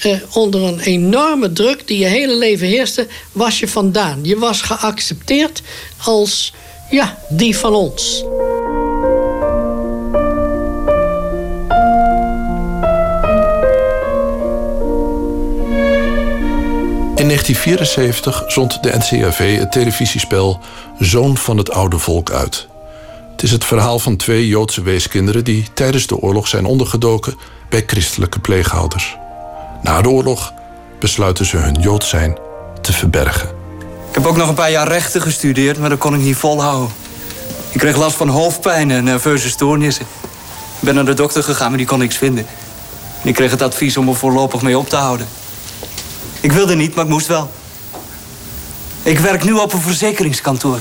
[0.00, 4.18] eh, onder een enorme druk die je hele leven heerste, was je vandaan.
[4.22, 5.62] Je was geaccepteerd
[6.04, 6.52] als
[6.90, 8.24] ja, die van ons.
[17.30, 20.60] 1974 zond de NCRV het televisiespel
[20.98, 22.68] Zoon van het Oude Volk uit.
[23.32, 27.34] Het is het verhaal van twee Joodse weeskinderen die tijdens de oorlog zijn ondergedoken
[27.68, 29.16] bij christelijke pleeghouders.
[29.82, 30.52] Na de oorlog
[31.00, 32.38] besluiten ze hun Jood zijn
[32.80, 33.48] te verbergen.
[34.08, 36.90] Ik heb ook nog een paar jaar rechten gestudeerd, maar dat kon ik niet volhouden.
[37.70, 40.06] Ik kreeg last van hoofdpijn en nerveuze stoornissen.
[40.80, 42.46] Ik ben naar de dokter gegaan, maar die kon niks vinden.
[43.22, 45.26] En ik kreeg het advies om er voorlopig mee op te houden.
[46.40, 47.50] Ik wilde niet, maar ik moest wel.
[49.02, 50.78] Ik werk nu op een verzekeringskantoor.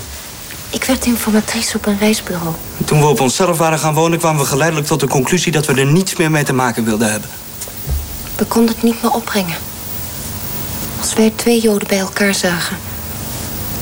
[0.70, 2.54] Ik werd informatrice op een reisbureau.
[2.86, 5.74] Toen we op onszelf waren gaan wonen, kwamen we geleidelijk tot de conclusie dat we
[5.74, 7.30] er niets meer mee te maken wilden hebben.
[8.36, 9.56] We konden het niet meer opbrengen.
[11.00, 12.78] Als wij twee Joden bij elkaar zagen,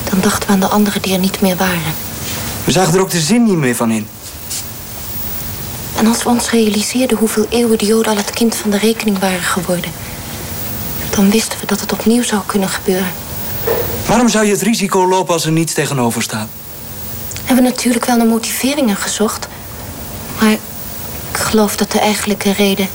[0.09, 1.93] dan dachten we aan de anderen die er niet meer waren.
[2.63, 4.07] We zagen er ook de zin niet meer van in.
[5.95, 9.19] En als we ons realiseerden hoeveel eeuwen de Joden al het kind van de rekening
[9.19, 9.91] waren geworden,
[11.17, 13.11] dan wisten we dat het opnieuw zou kunnen gebeuren.
[14.05, 16.47] Waarom zou je het risico lopen als er niets tegenover staat?
[17.33, 19.47] We hebben natuurlijk wel naar motiveringen gezocht.
[20.39, 22.87] Maar ik geloof dat de eigenlijke reden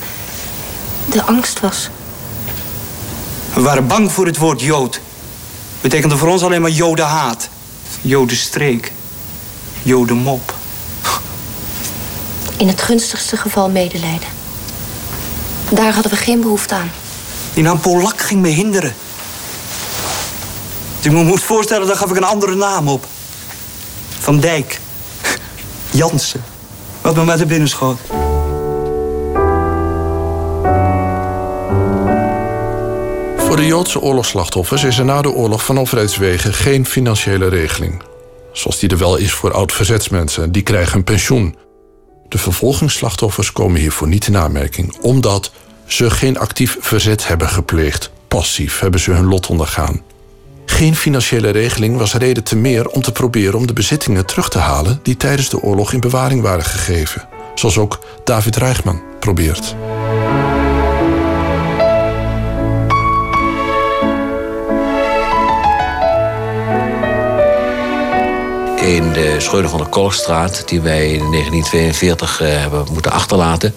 [1.09, 1.89] de angst was.
[3.53, 4.99] We waren bang voor het woord Jood.
[5.81, 7.49] Betekende voor ons alleen maar Jodenhaat.
[8.01, 8.91] Jodenstreek.
[9.81, 10.53] Jodenmop.
[12.57, 14.27] In het gunstigste geval medelijden.
[15.69, 16.91] Daar hadden we geen behoefte aan.
[17.53, 18.93] Die naam Polak ging me hinderen.
[20.97, 23.05] Als ik me moest voorstellen, dan gaf ik een andere naam op.
[24.19, 24.79] Van Dijk.
[25.91, 26.43] Jansen.
[27.01, 27.99] Wat me met de binnen schoot.
[33.37, 38.03] Voor de Joodse oorlogsslachtoffers is er na de oorlog van overheidswegen geen financiële regeling.
[38.51, 41.55] Zoals die er wel is voor oud-verzetsmensen, die krijgen een pensioen.
[42.27, 45.51] De vervolgingsslachtoffers komen hiervoor niet in aanmerking, omdat
[45.85, 48.11] ze geen actief verzet hebben gepleegd.
[48.27, 50.01] Passief hebben ze hun lot ondergaan.
[50.65, 54.59] Geen financiële regeling was reden te meer om te proberen om de bezittingen terug te
[54.59, 57.27] halen die tijdens de oorlog in bewaring waren gegeven.
[57.55, 59.75] Zoals ook David Reichman probeert.
[68.83, 73.73] In de Schreuder van de Kolkstraat, die wij in 1942 uh, hebben moeten achterlaten,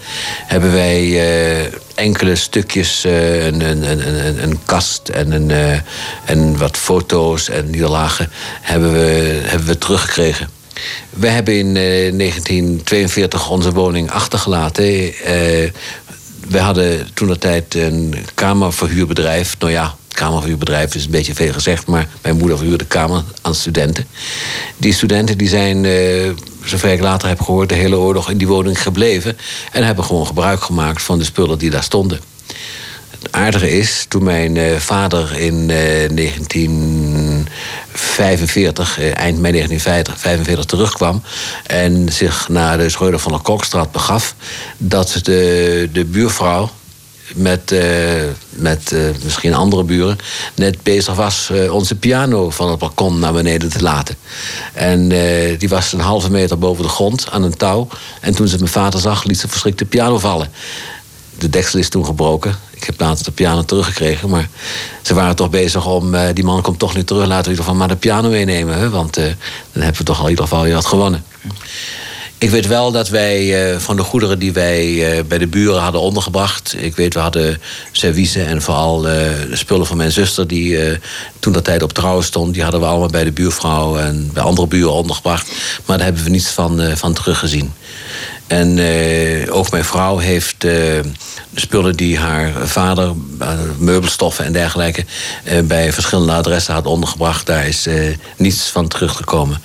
[0.47, 5.81] hebben wij uh, enkele stukjes, uh, een, een, een, een, kast en, een,
[6.25, 10.49] en wat foto's en nederlagen hebben we, hebben we teruggekregen.
[11.11, 14.85] We hebben in 1942 onze woning achtergelaten.
[16.49, 19.57] we hadden toen de tijd een kamerverhuurbedrijf.
[19.59, 24.07] Nou ja, kamerverhuurbedrijf is een beetje veel gezegd, maar mijn moeder verhuurde kamer aan studenten.
[24.77, 26.31] Die studenten die zijn, uh,
[26.65, 29.39] zover ik later heb gehoord, de hele oorlog in die woning gebleven
[29.73, 32.21] en hebben gewoon gebruik gemaakt van de spullen die daar stonden.
[33.11, 35.69] Het aardige is, toen mijn uh, vader in uh,
[36.15, 41.23] 1945, eind mei 1945 terugkwam
[41.67, 44.35] en zich naar de Schreuder van der Kokstraat begaf,
[44.79, 46.71] dat de, de buurvrouw,
[47.37, 47.81] met, uh,
[48.51, 50.19] met uh, misschien andere buren
[50.55, 54.17] net bezig was uh, onze piano van het balkon naar beneden te laten.
[54.73, 55.09] En
[55.59, 57.89] die was een halve meter boven de grond aan een touw.
[58.21, 60.51] En toen ze mijn vader zag, liet ze verschrikt de piano vallen.
[61.39, 62.57] De deksel is toen gebroken.
[62.75, 64.29] Ik heb later de piano teruggekregen.
[64.29, 64.49] Maar
[65.03, 66.15] ze waren toch bezig om.
[66.35, 67.27] die man komt toch niet terug.
[67.27, 68.79] Laten we in ieder geval maar de piano meenemen.
[68.79, 68.91] Hè?
[68.91, 71.25] Want dan hebben we toch al in ieder geval weer wat gewonnen.
[72.39, 74.87] Ik weet wel dat wij uh, van de goederen die wij
[75.19, 76.75] uh, bij de buren hadden ondergebracht.
[76.79, 77.61] Ik weet, we hadden
[77.93, 79.13] serviezen en vooral uh,
[79.51, 80.79] de spullen van mijn zuster, die
[81.39, 82.55] toen dat tijd op trouw stond.
[82.55, 85.51] Die hadden we allemaal bij de buurvrouw en bij andere buren ondergebracht.
[85.85, 87.73] Maar daar hebben we niets van, van teruggezien.
[88.47, 88.81] En
[89.51, 91.01] ook mijn vrouw heeft de
[91.61, 95.05] spullen die haar vader, eh, meubelstoffen en dergelijke,
[95.45, 97.47] eh, bij verschillende adressen had ondergebracht.
[97.47, 97.95] Daar is eh,
[98.37, 99.63] niets van teruggekomen.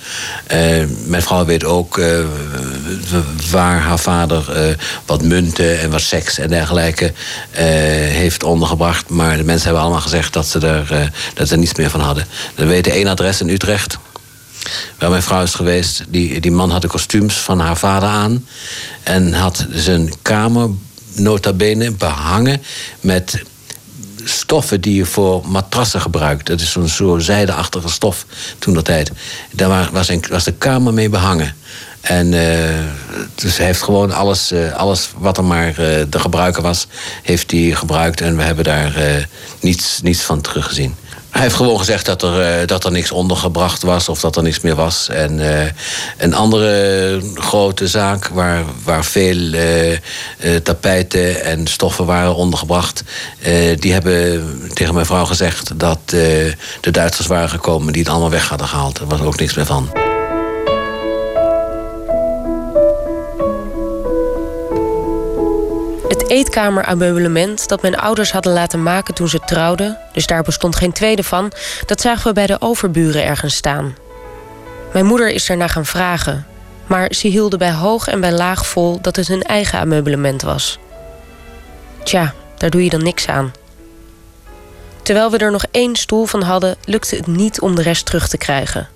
[1.06, 2.00] mijn vrouw weet ook
[3.50, 4.44] waar haar vader
[5.06, 7.12] wat munten en wat seks en dergelijke
[8.10, 9.08] heeft ondergebracht.
[9.08, 12.00] Maar de mensen hebben allemaal gezegd dat ze er, dat ze er niets meer van
[12.00, 12.26] hadden.
[12.54, 13.98] We weten één adres in Utrecht
[14.98, 16.04] waar mijn vrouw is geweest.
[16.08, 18.46] Die, die man had de kostuums van haar vader aan.
[19.02, 20.70] En had zijn kamer
[21.14, 22.62] nota bene behangen
[23.00, 23.42] met
[24.24, 26.46] stoffen die je voor matrassen gebruikt.
[26.46, 28.26] Dat is zo'n zo zijdeachtige stof
[28.58, 29.10] toen dat tijd.
[29.52, 31.54] Daar was, was de kamer mee behangen.
[32.00, 32.78] En eh,
[33.34, 35.74] dus hij heeft gewoon alles, eh, alles wat er maar uh,
[36.08, 36.86] te gebruiken was,
[37.22, 38.20] heeft hij gebruikt.
[38.20, 39.28] En we hebben daar
[39.60, 40.94] niets, niets van teruggezien.
[41.32, 44.60] Hij heeft gewoon gezegd dat er, dat er niks ondergebracht was of dat er niks
[44.60, 45.08] meer was.
[45.08, 45.40] En
[46.18, 49.54] een andere grote zaak waar, waar veel
[50.62, 53.02] tapijten en stoffen waren ondergebracht.
[53.78, 55.98] die hebben tegen mijn vrouw gezegd dat
[56.80, 58.98] de Duitsers waren gekomen die het allemaal weg hadden gehaald.
[58.98, 60.11] Er was ook niks meer van.
[66.12, 70.92] Het eetkamerameublement dat mijn ouders hadden laten maken toen ze trouwden, dus daar bestond geen
[70.92, 71.52] tweede van,
[71.86, 73.96] dat zagen we bij de overburen ergens staan.
[74.92, 76.46] Mijn moeder is ernaar gaan vragen,
[76.86, 80.78] maar ze hielden bij hoog en bij laag vol dat het hun eigen ameublement was.
[82.02, 83.52] Tja, daar doe je dan niks aan.
[85.02, 88.28] Terwijl we er nog één stoel van hadden, lukte het niet om de rest terug
[88.28, 88.88] te krijgen.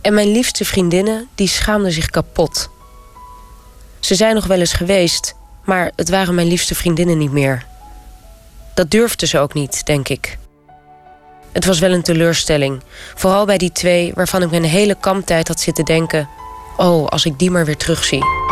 [0.00, 2.68] En mijn liefste vriendinnen, die schaamden zich kapot.
[4.00, 5.35] Ze zijn nog wel eens geweest,
[5.66, 7.64] maar het waren mijn liefste vriendinnen niet meer.
[8.74, 10.38] Dat durfden ze ook niet, denk ik.
[11.52, 12.82] Het was wel een teleurstelling,
[13.14, 16.28] vooral bij die twee waarvan ik mijn hele kamptijd had zitten denken:
[16.76, 18.45] oh, als ik die maar weer terugzie.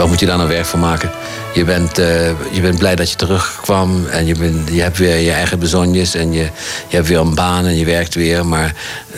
[0.00, 1.10] Wat moet je daar nou werk van maken?
[1.54, 5.16] Je bent, uh, je bent blij dat je terugkwam en je, bent, je hebt weer
[5.16, 6.42] je eigen bezonjes en je,
[6.88, 8.46] je hebt weer een baan en je werkt weer.
[8.46, 8.74] Maar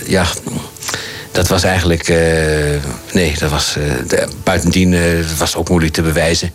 [0.06, 0.24] ja,
[1.32, 2.08] dat was eigenlijk.
[2.08, 2.16] Uh,
[3.12, 3.76] nee, dat was.
[3.78, 5.00] Uh, de, buitendien uh,
[5.38, 6.52] was ook moeilijk te bewijzen.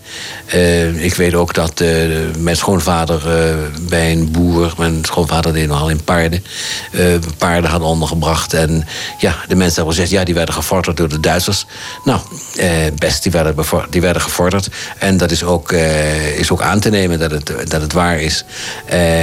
[0.95, 1.83] ik weet ook dat
[2.37, 3.21] mijn schoonvader
[3.81, 4.73] bij een boer.
[4.77, 6.43] Mijn schoonvader deed nogal in paarden.
[7.37, 8.53] paarden hadden ondergebracht.
[8.53, 8.87] En
[9.19, 10.11] ja, de mensen hebben gezegd.
[10.11, 11.65] Ja, die werden gevorderd door de Duitsers.
[12.03, 12.19] Nou,
[12.95, 13.55] best, die werden,
[13.89, 14.69] die werden gevorderd.
[14.97, 15.71] En dat is ook,
[16.35, 18.45] is ook aan te nemen dat het, dat het waar is.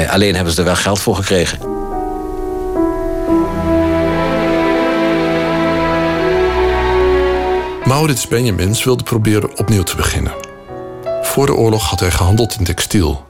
[0.08, 1.83] alleen hebben ze er wel geld voor gekregen.
[7.94, 10.34] Maurits Benjamins wilde proberen opnieuw te beginnen.
[11.22, 13.24] Voor de oorlog had hij gehandeld in textiel.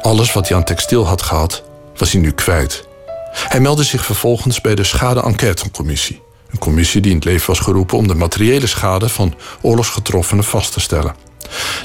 [0.00, 1.62] Alles wat hij aan textiel had gehad,
[1.96, 2.88] was hij nu kwijt.
[3.32, 6.20] Hij meldde zich vervolgens bij de Schade-Enquêtecommissie.
[6.50, 10.72] Een commissie die in het leven was geroepen om de materiële schade van oorlogsgetroffenen vast
[10.72, 11.14] te stellen.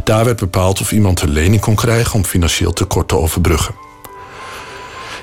[0.03, 3.86] Daar werd bepaald of iemand een lening kon krijgen om financieel tekort te overbruggen.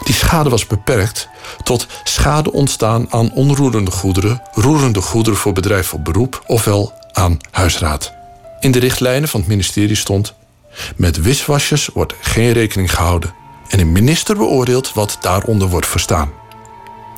[0.04, 1.28] Die schade was beperkt
[1.62, 8.12] tot schade ontstaan aan onroerende goederen, roerende goederen voor bedrijf of beroep, ofwel aan huisraad.
[8.60, 10.34] In de richtlijnen van het ministerie stond:
[10.96, 13.34] met wiswasjes wordt geen rekening gehouden
[13.68, 16.32] en een minister beoordeelt wat daaronder wordt verstaan.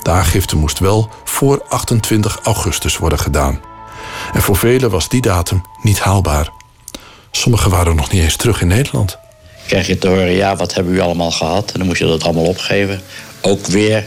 [0.03, 3.61] De aangifte moest wel voor 28 augustus worden gedaan.
[4.33, 6.53] En voor velen was die datum niet haalbaar.
[7.31, 9.19] Sommigen waren nog niet eens terug in Nederland.
[9.67, 11.73] Krijg je te horen, ja, wat hebben u allemaal gehad?
[11.73, 13.01] En dan moest je dat allemaal opgeven.
[13.41, 14.05] Ook weer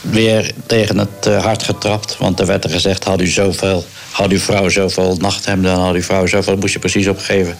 [0.00, 2.16] weer tegen het uh, hart getrapt.
[2.18, 5.74] Want er werd er gezegd, had u zoveel, had uw vrouw zoveel nachthemden...
[5.74, 7.58] had uw vrouw zoveel, moest je precies opgeven...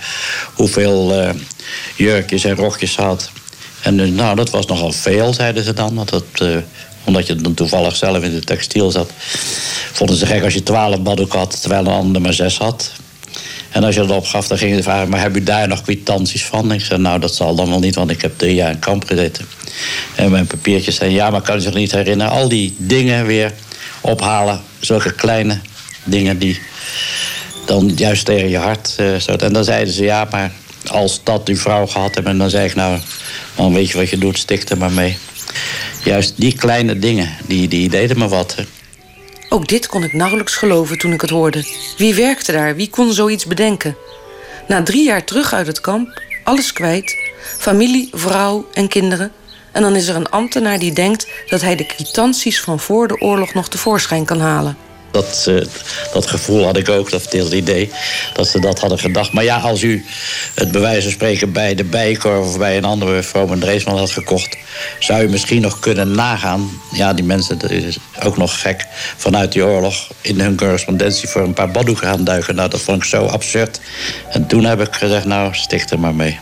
[0.55, 1.31] hoeveel uh,
[1.97, 3.31] jurkjes en rokjes had.
[3.83, 5.95] En uh, nou, dat was nogal veel, zeiden ze dan.
[5.95, 6.25] Want dat,
[7.05, 9.11] omdat je dan toevallig zelf in de textiel zat...
[9.93, 11.61] vonden ze gek als je twaalf baddoeken had...
[11.61, 12.93] terwijl een ander maar zes had.
[13.71, 15.09] En als je dat opgaf, dan ging je vragen...
[15.09, 16.73] maar heb u daar nog kwitanties van?
[16.73, 19.05] Ik zei, nou, dat zal dan wel niet, want ik heb drie jaar in kamp
[19.05, 19.47] gezeten.
[20.15, 22.33] En mijn papiertjes zijn, ja, maar kan u zich niet herinneren...
[22.33, 23.53] al die dingen weer
[24.01, 24.61] ophalen.
[24.81, 25.59] Zulke kleine
[26.05, 26.61] dingen die
[27.67, 30.53] dan juist tegen je hart uh, En dan zeiden ze, ja, maar
[30.87, 32.39] als dat uw vrouw gehad hebben...
[32.39, 32.99] dan zei ik, nou,
[33.55, 35.17] dan weet je wat je doet, stik er maar mee.
[36.05, 38.55] Juist die kleine dingen, die, die deden me wat.
[39.53, 41.65] Ook dit kon ik nauwelijks geloven toen ik het hoorde.
[41.97, 42.77] Wie werkte daar?
[42.77, 43.97] Wie kon zoiets bedenken?
[44.69, 47.17] Na drie jaar terug uit het kamp, alles kwijt,
[47.59, 49.33] familie, vrouw en kinderen.
[49.73, 53.21] En dan is er een ambtenaar die denkt dat hij de kwitanties van voor de
[53.21, 54.77] oorlog nog tevoorschijn kan halen.
[55.13, 55.51] Dat,
[56.13, 57.91] dat gevoel had ik ook, dat het idee,
[58.35, 59.33] dat ze dat hadden gedacht.
[59.33, 60.05] Maar ja, als u
[60.55, 64.11] het bij wijze van spreken bij de Bijenkorf of bij een andere Vroom Dreesman had
[64.11, 64.57] gekocht,
[64.99, 66.71] zou u misschien nog kunnen nagaan.
[66.93, 68.87] Ja, die mensen, dat is ook nog gek,
[69.17, 72.55] vanuit die oorlog in hun correspondentie voor een paar baddoeken gaan duiken.
[72.55, 73.81] Nou, dat vond ik zo absurd.
[74.31, 76.39] En toen heb ik gezegd, nou, sticht er maar mee.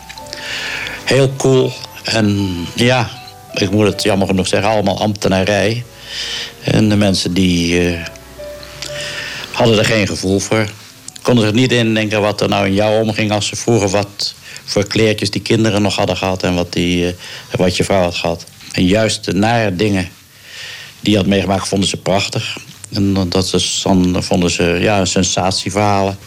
[1.05, 1.73] Heel cool.
[2.05, 3.11] En ja,
[3.55, 5.85] ik moet het jammer genoeg zeggen, allemaal ambtenarij.
[6.63, 7.91] En de mensen die.
[7.91, 8.05] Uh,
[9.61, 10.71] hadden er geen gevoel voor.
[11.23, 14.35] Konden zich niet indenken wat er nou in jou omging als ze vroegen wat
[14.65, 17.13] voor kleertjes die kinderen nog hadden gehad en wat, die, uh,
[17.51, 18.45] wat je vrouw had gehad.
[18.73, 20.09] En juist de nare dingen
[21.01, 22.57] die had meegemaakt, vonden ze prachtig.
[22.93, 26.19] En dat is, dan vonden ze ja, sensatieverhalen.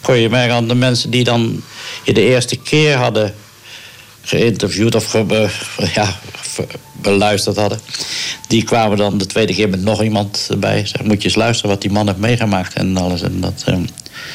[0.00, 1.62] Kon je merken aan de mensen die dan
[2.04, 3.34] je de eerste keer hadden
[4.22, 5.12] geïnterviewd of
[5.94, 6.20] ja,
[6.92, 7.80] beluisterd hadden.
[8.48, 10.86] Die kwamen dan de tweede keer met nog iemand erbij.
[10.86, 13.22] Zeg, moet je eens luisteren wat die man heeft meegemaakt en alles.
[13.22, 13.76] En dat, eh,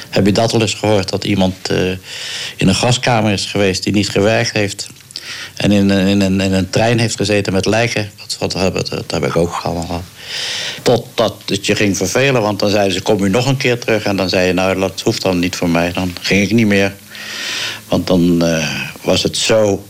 [0.10, 1.10] heb je dat al eens gehoord?
[1.10, 1.92] Dat iemand uh,
[2.58, 4.88] in een gaskamer is geweest die niet gewerkt heeft.
[5.56, 8.12] En in, in, in, in een trein heeft gezeten met lijken.
[8.40, 10.04] Dat, dat, heb ik ook allemaal gehad.
[10.82, 14.04] Totdat het je ging vervelen, want dan zeiden ze: Kom u nog een keer terug?
[14.04, 15.92] En dan zei je: Nou, dat hoeft dan niet voor mij.
[15.92, 16.94] Dan ging ik niet meer.
[17.88, 18.70] Want dan uh,
[19.02, 19.86] was het zo.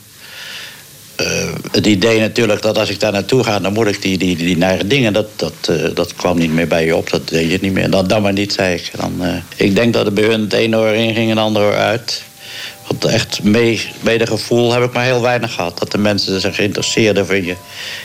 [1.21, 1.27] Uh,
[1.71, 4.57] het idee natuurlijk dat als ik daar naartoe ga, dan moet ik die, die, die
[4.57, 7.09] nare dingen, dat, dat, uh, dat kwam niet meer bij je op.
[7.09, 7.89] Dat deed je niet meer.
[7.89, 8.91] Dan, dan maar niet, zei ik.
[8.95, 9.21] Dan,
[9.55, 11.75] ik denk dat het bij hun het ene oor in ging en het andere oor
[11.75, 12.23] uit.
[12.87, 13.39] Want echt
[14.01, 15.79] medegevoel heb ik maar heel weinig gehad.
[15.79, 17.55] Dat de mensen zich interesseerden in je,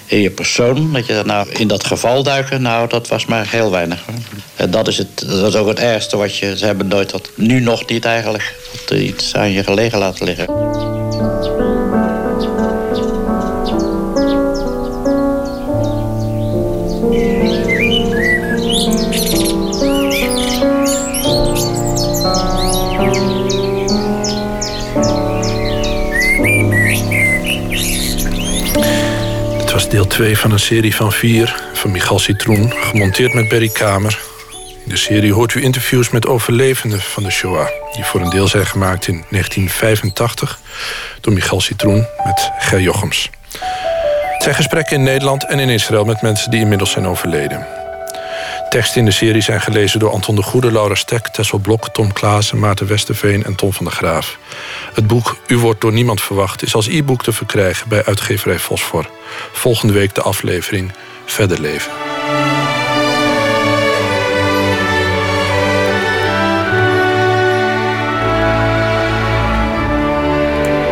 [0.07, 0.93] in je persoon.
[0.93, 4.05] Dat je nou in dat geval duiken, nou, dat was maar heel weinig.
[4.57, 6.57] En dat is, het, dat is ook het ergste wat je...
[6.57, 8.55] Ze hebben nooit, dat, nu nog niet eigenlijk,
[8.91, 11.00] iets aan je gelegen laten liggen.
[29.91, 34.21] Deel 2 van een serie van vier van Michal Citroen, gemonteerd met Berry Kamer.
[34.85, 38.49] In de serie hoort u interviews met overlevenden van de Shoah, die voor een deel
[38.49, 40.61] zijn gemaakt in 1985
[41.21, 43.31] door Michal Citroen met Ger Jochems.
[44.33, 47.80] Het zijn gesprekken in Nederland en in Israël met mensen die inmiddels zijn overleden.
[48.71, 52.13] Teksten in de serie zijn gelezen door Anton de Goede, Laura Stek, Tessel Blok, Tom
[52.13, 54.39] Klaassen, Maarten Westerveen en Tom van der Graaf.
[54.95, 59.11] Het boek U wordt door niemand verwacht is als e-book te verkrijgen bij uitgeverij Fosfor.
[59.53, 60.93] Volgende week de aflevering
[61.25, 61.93] Verder leven.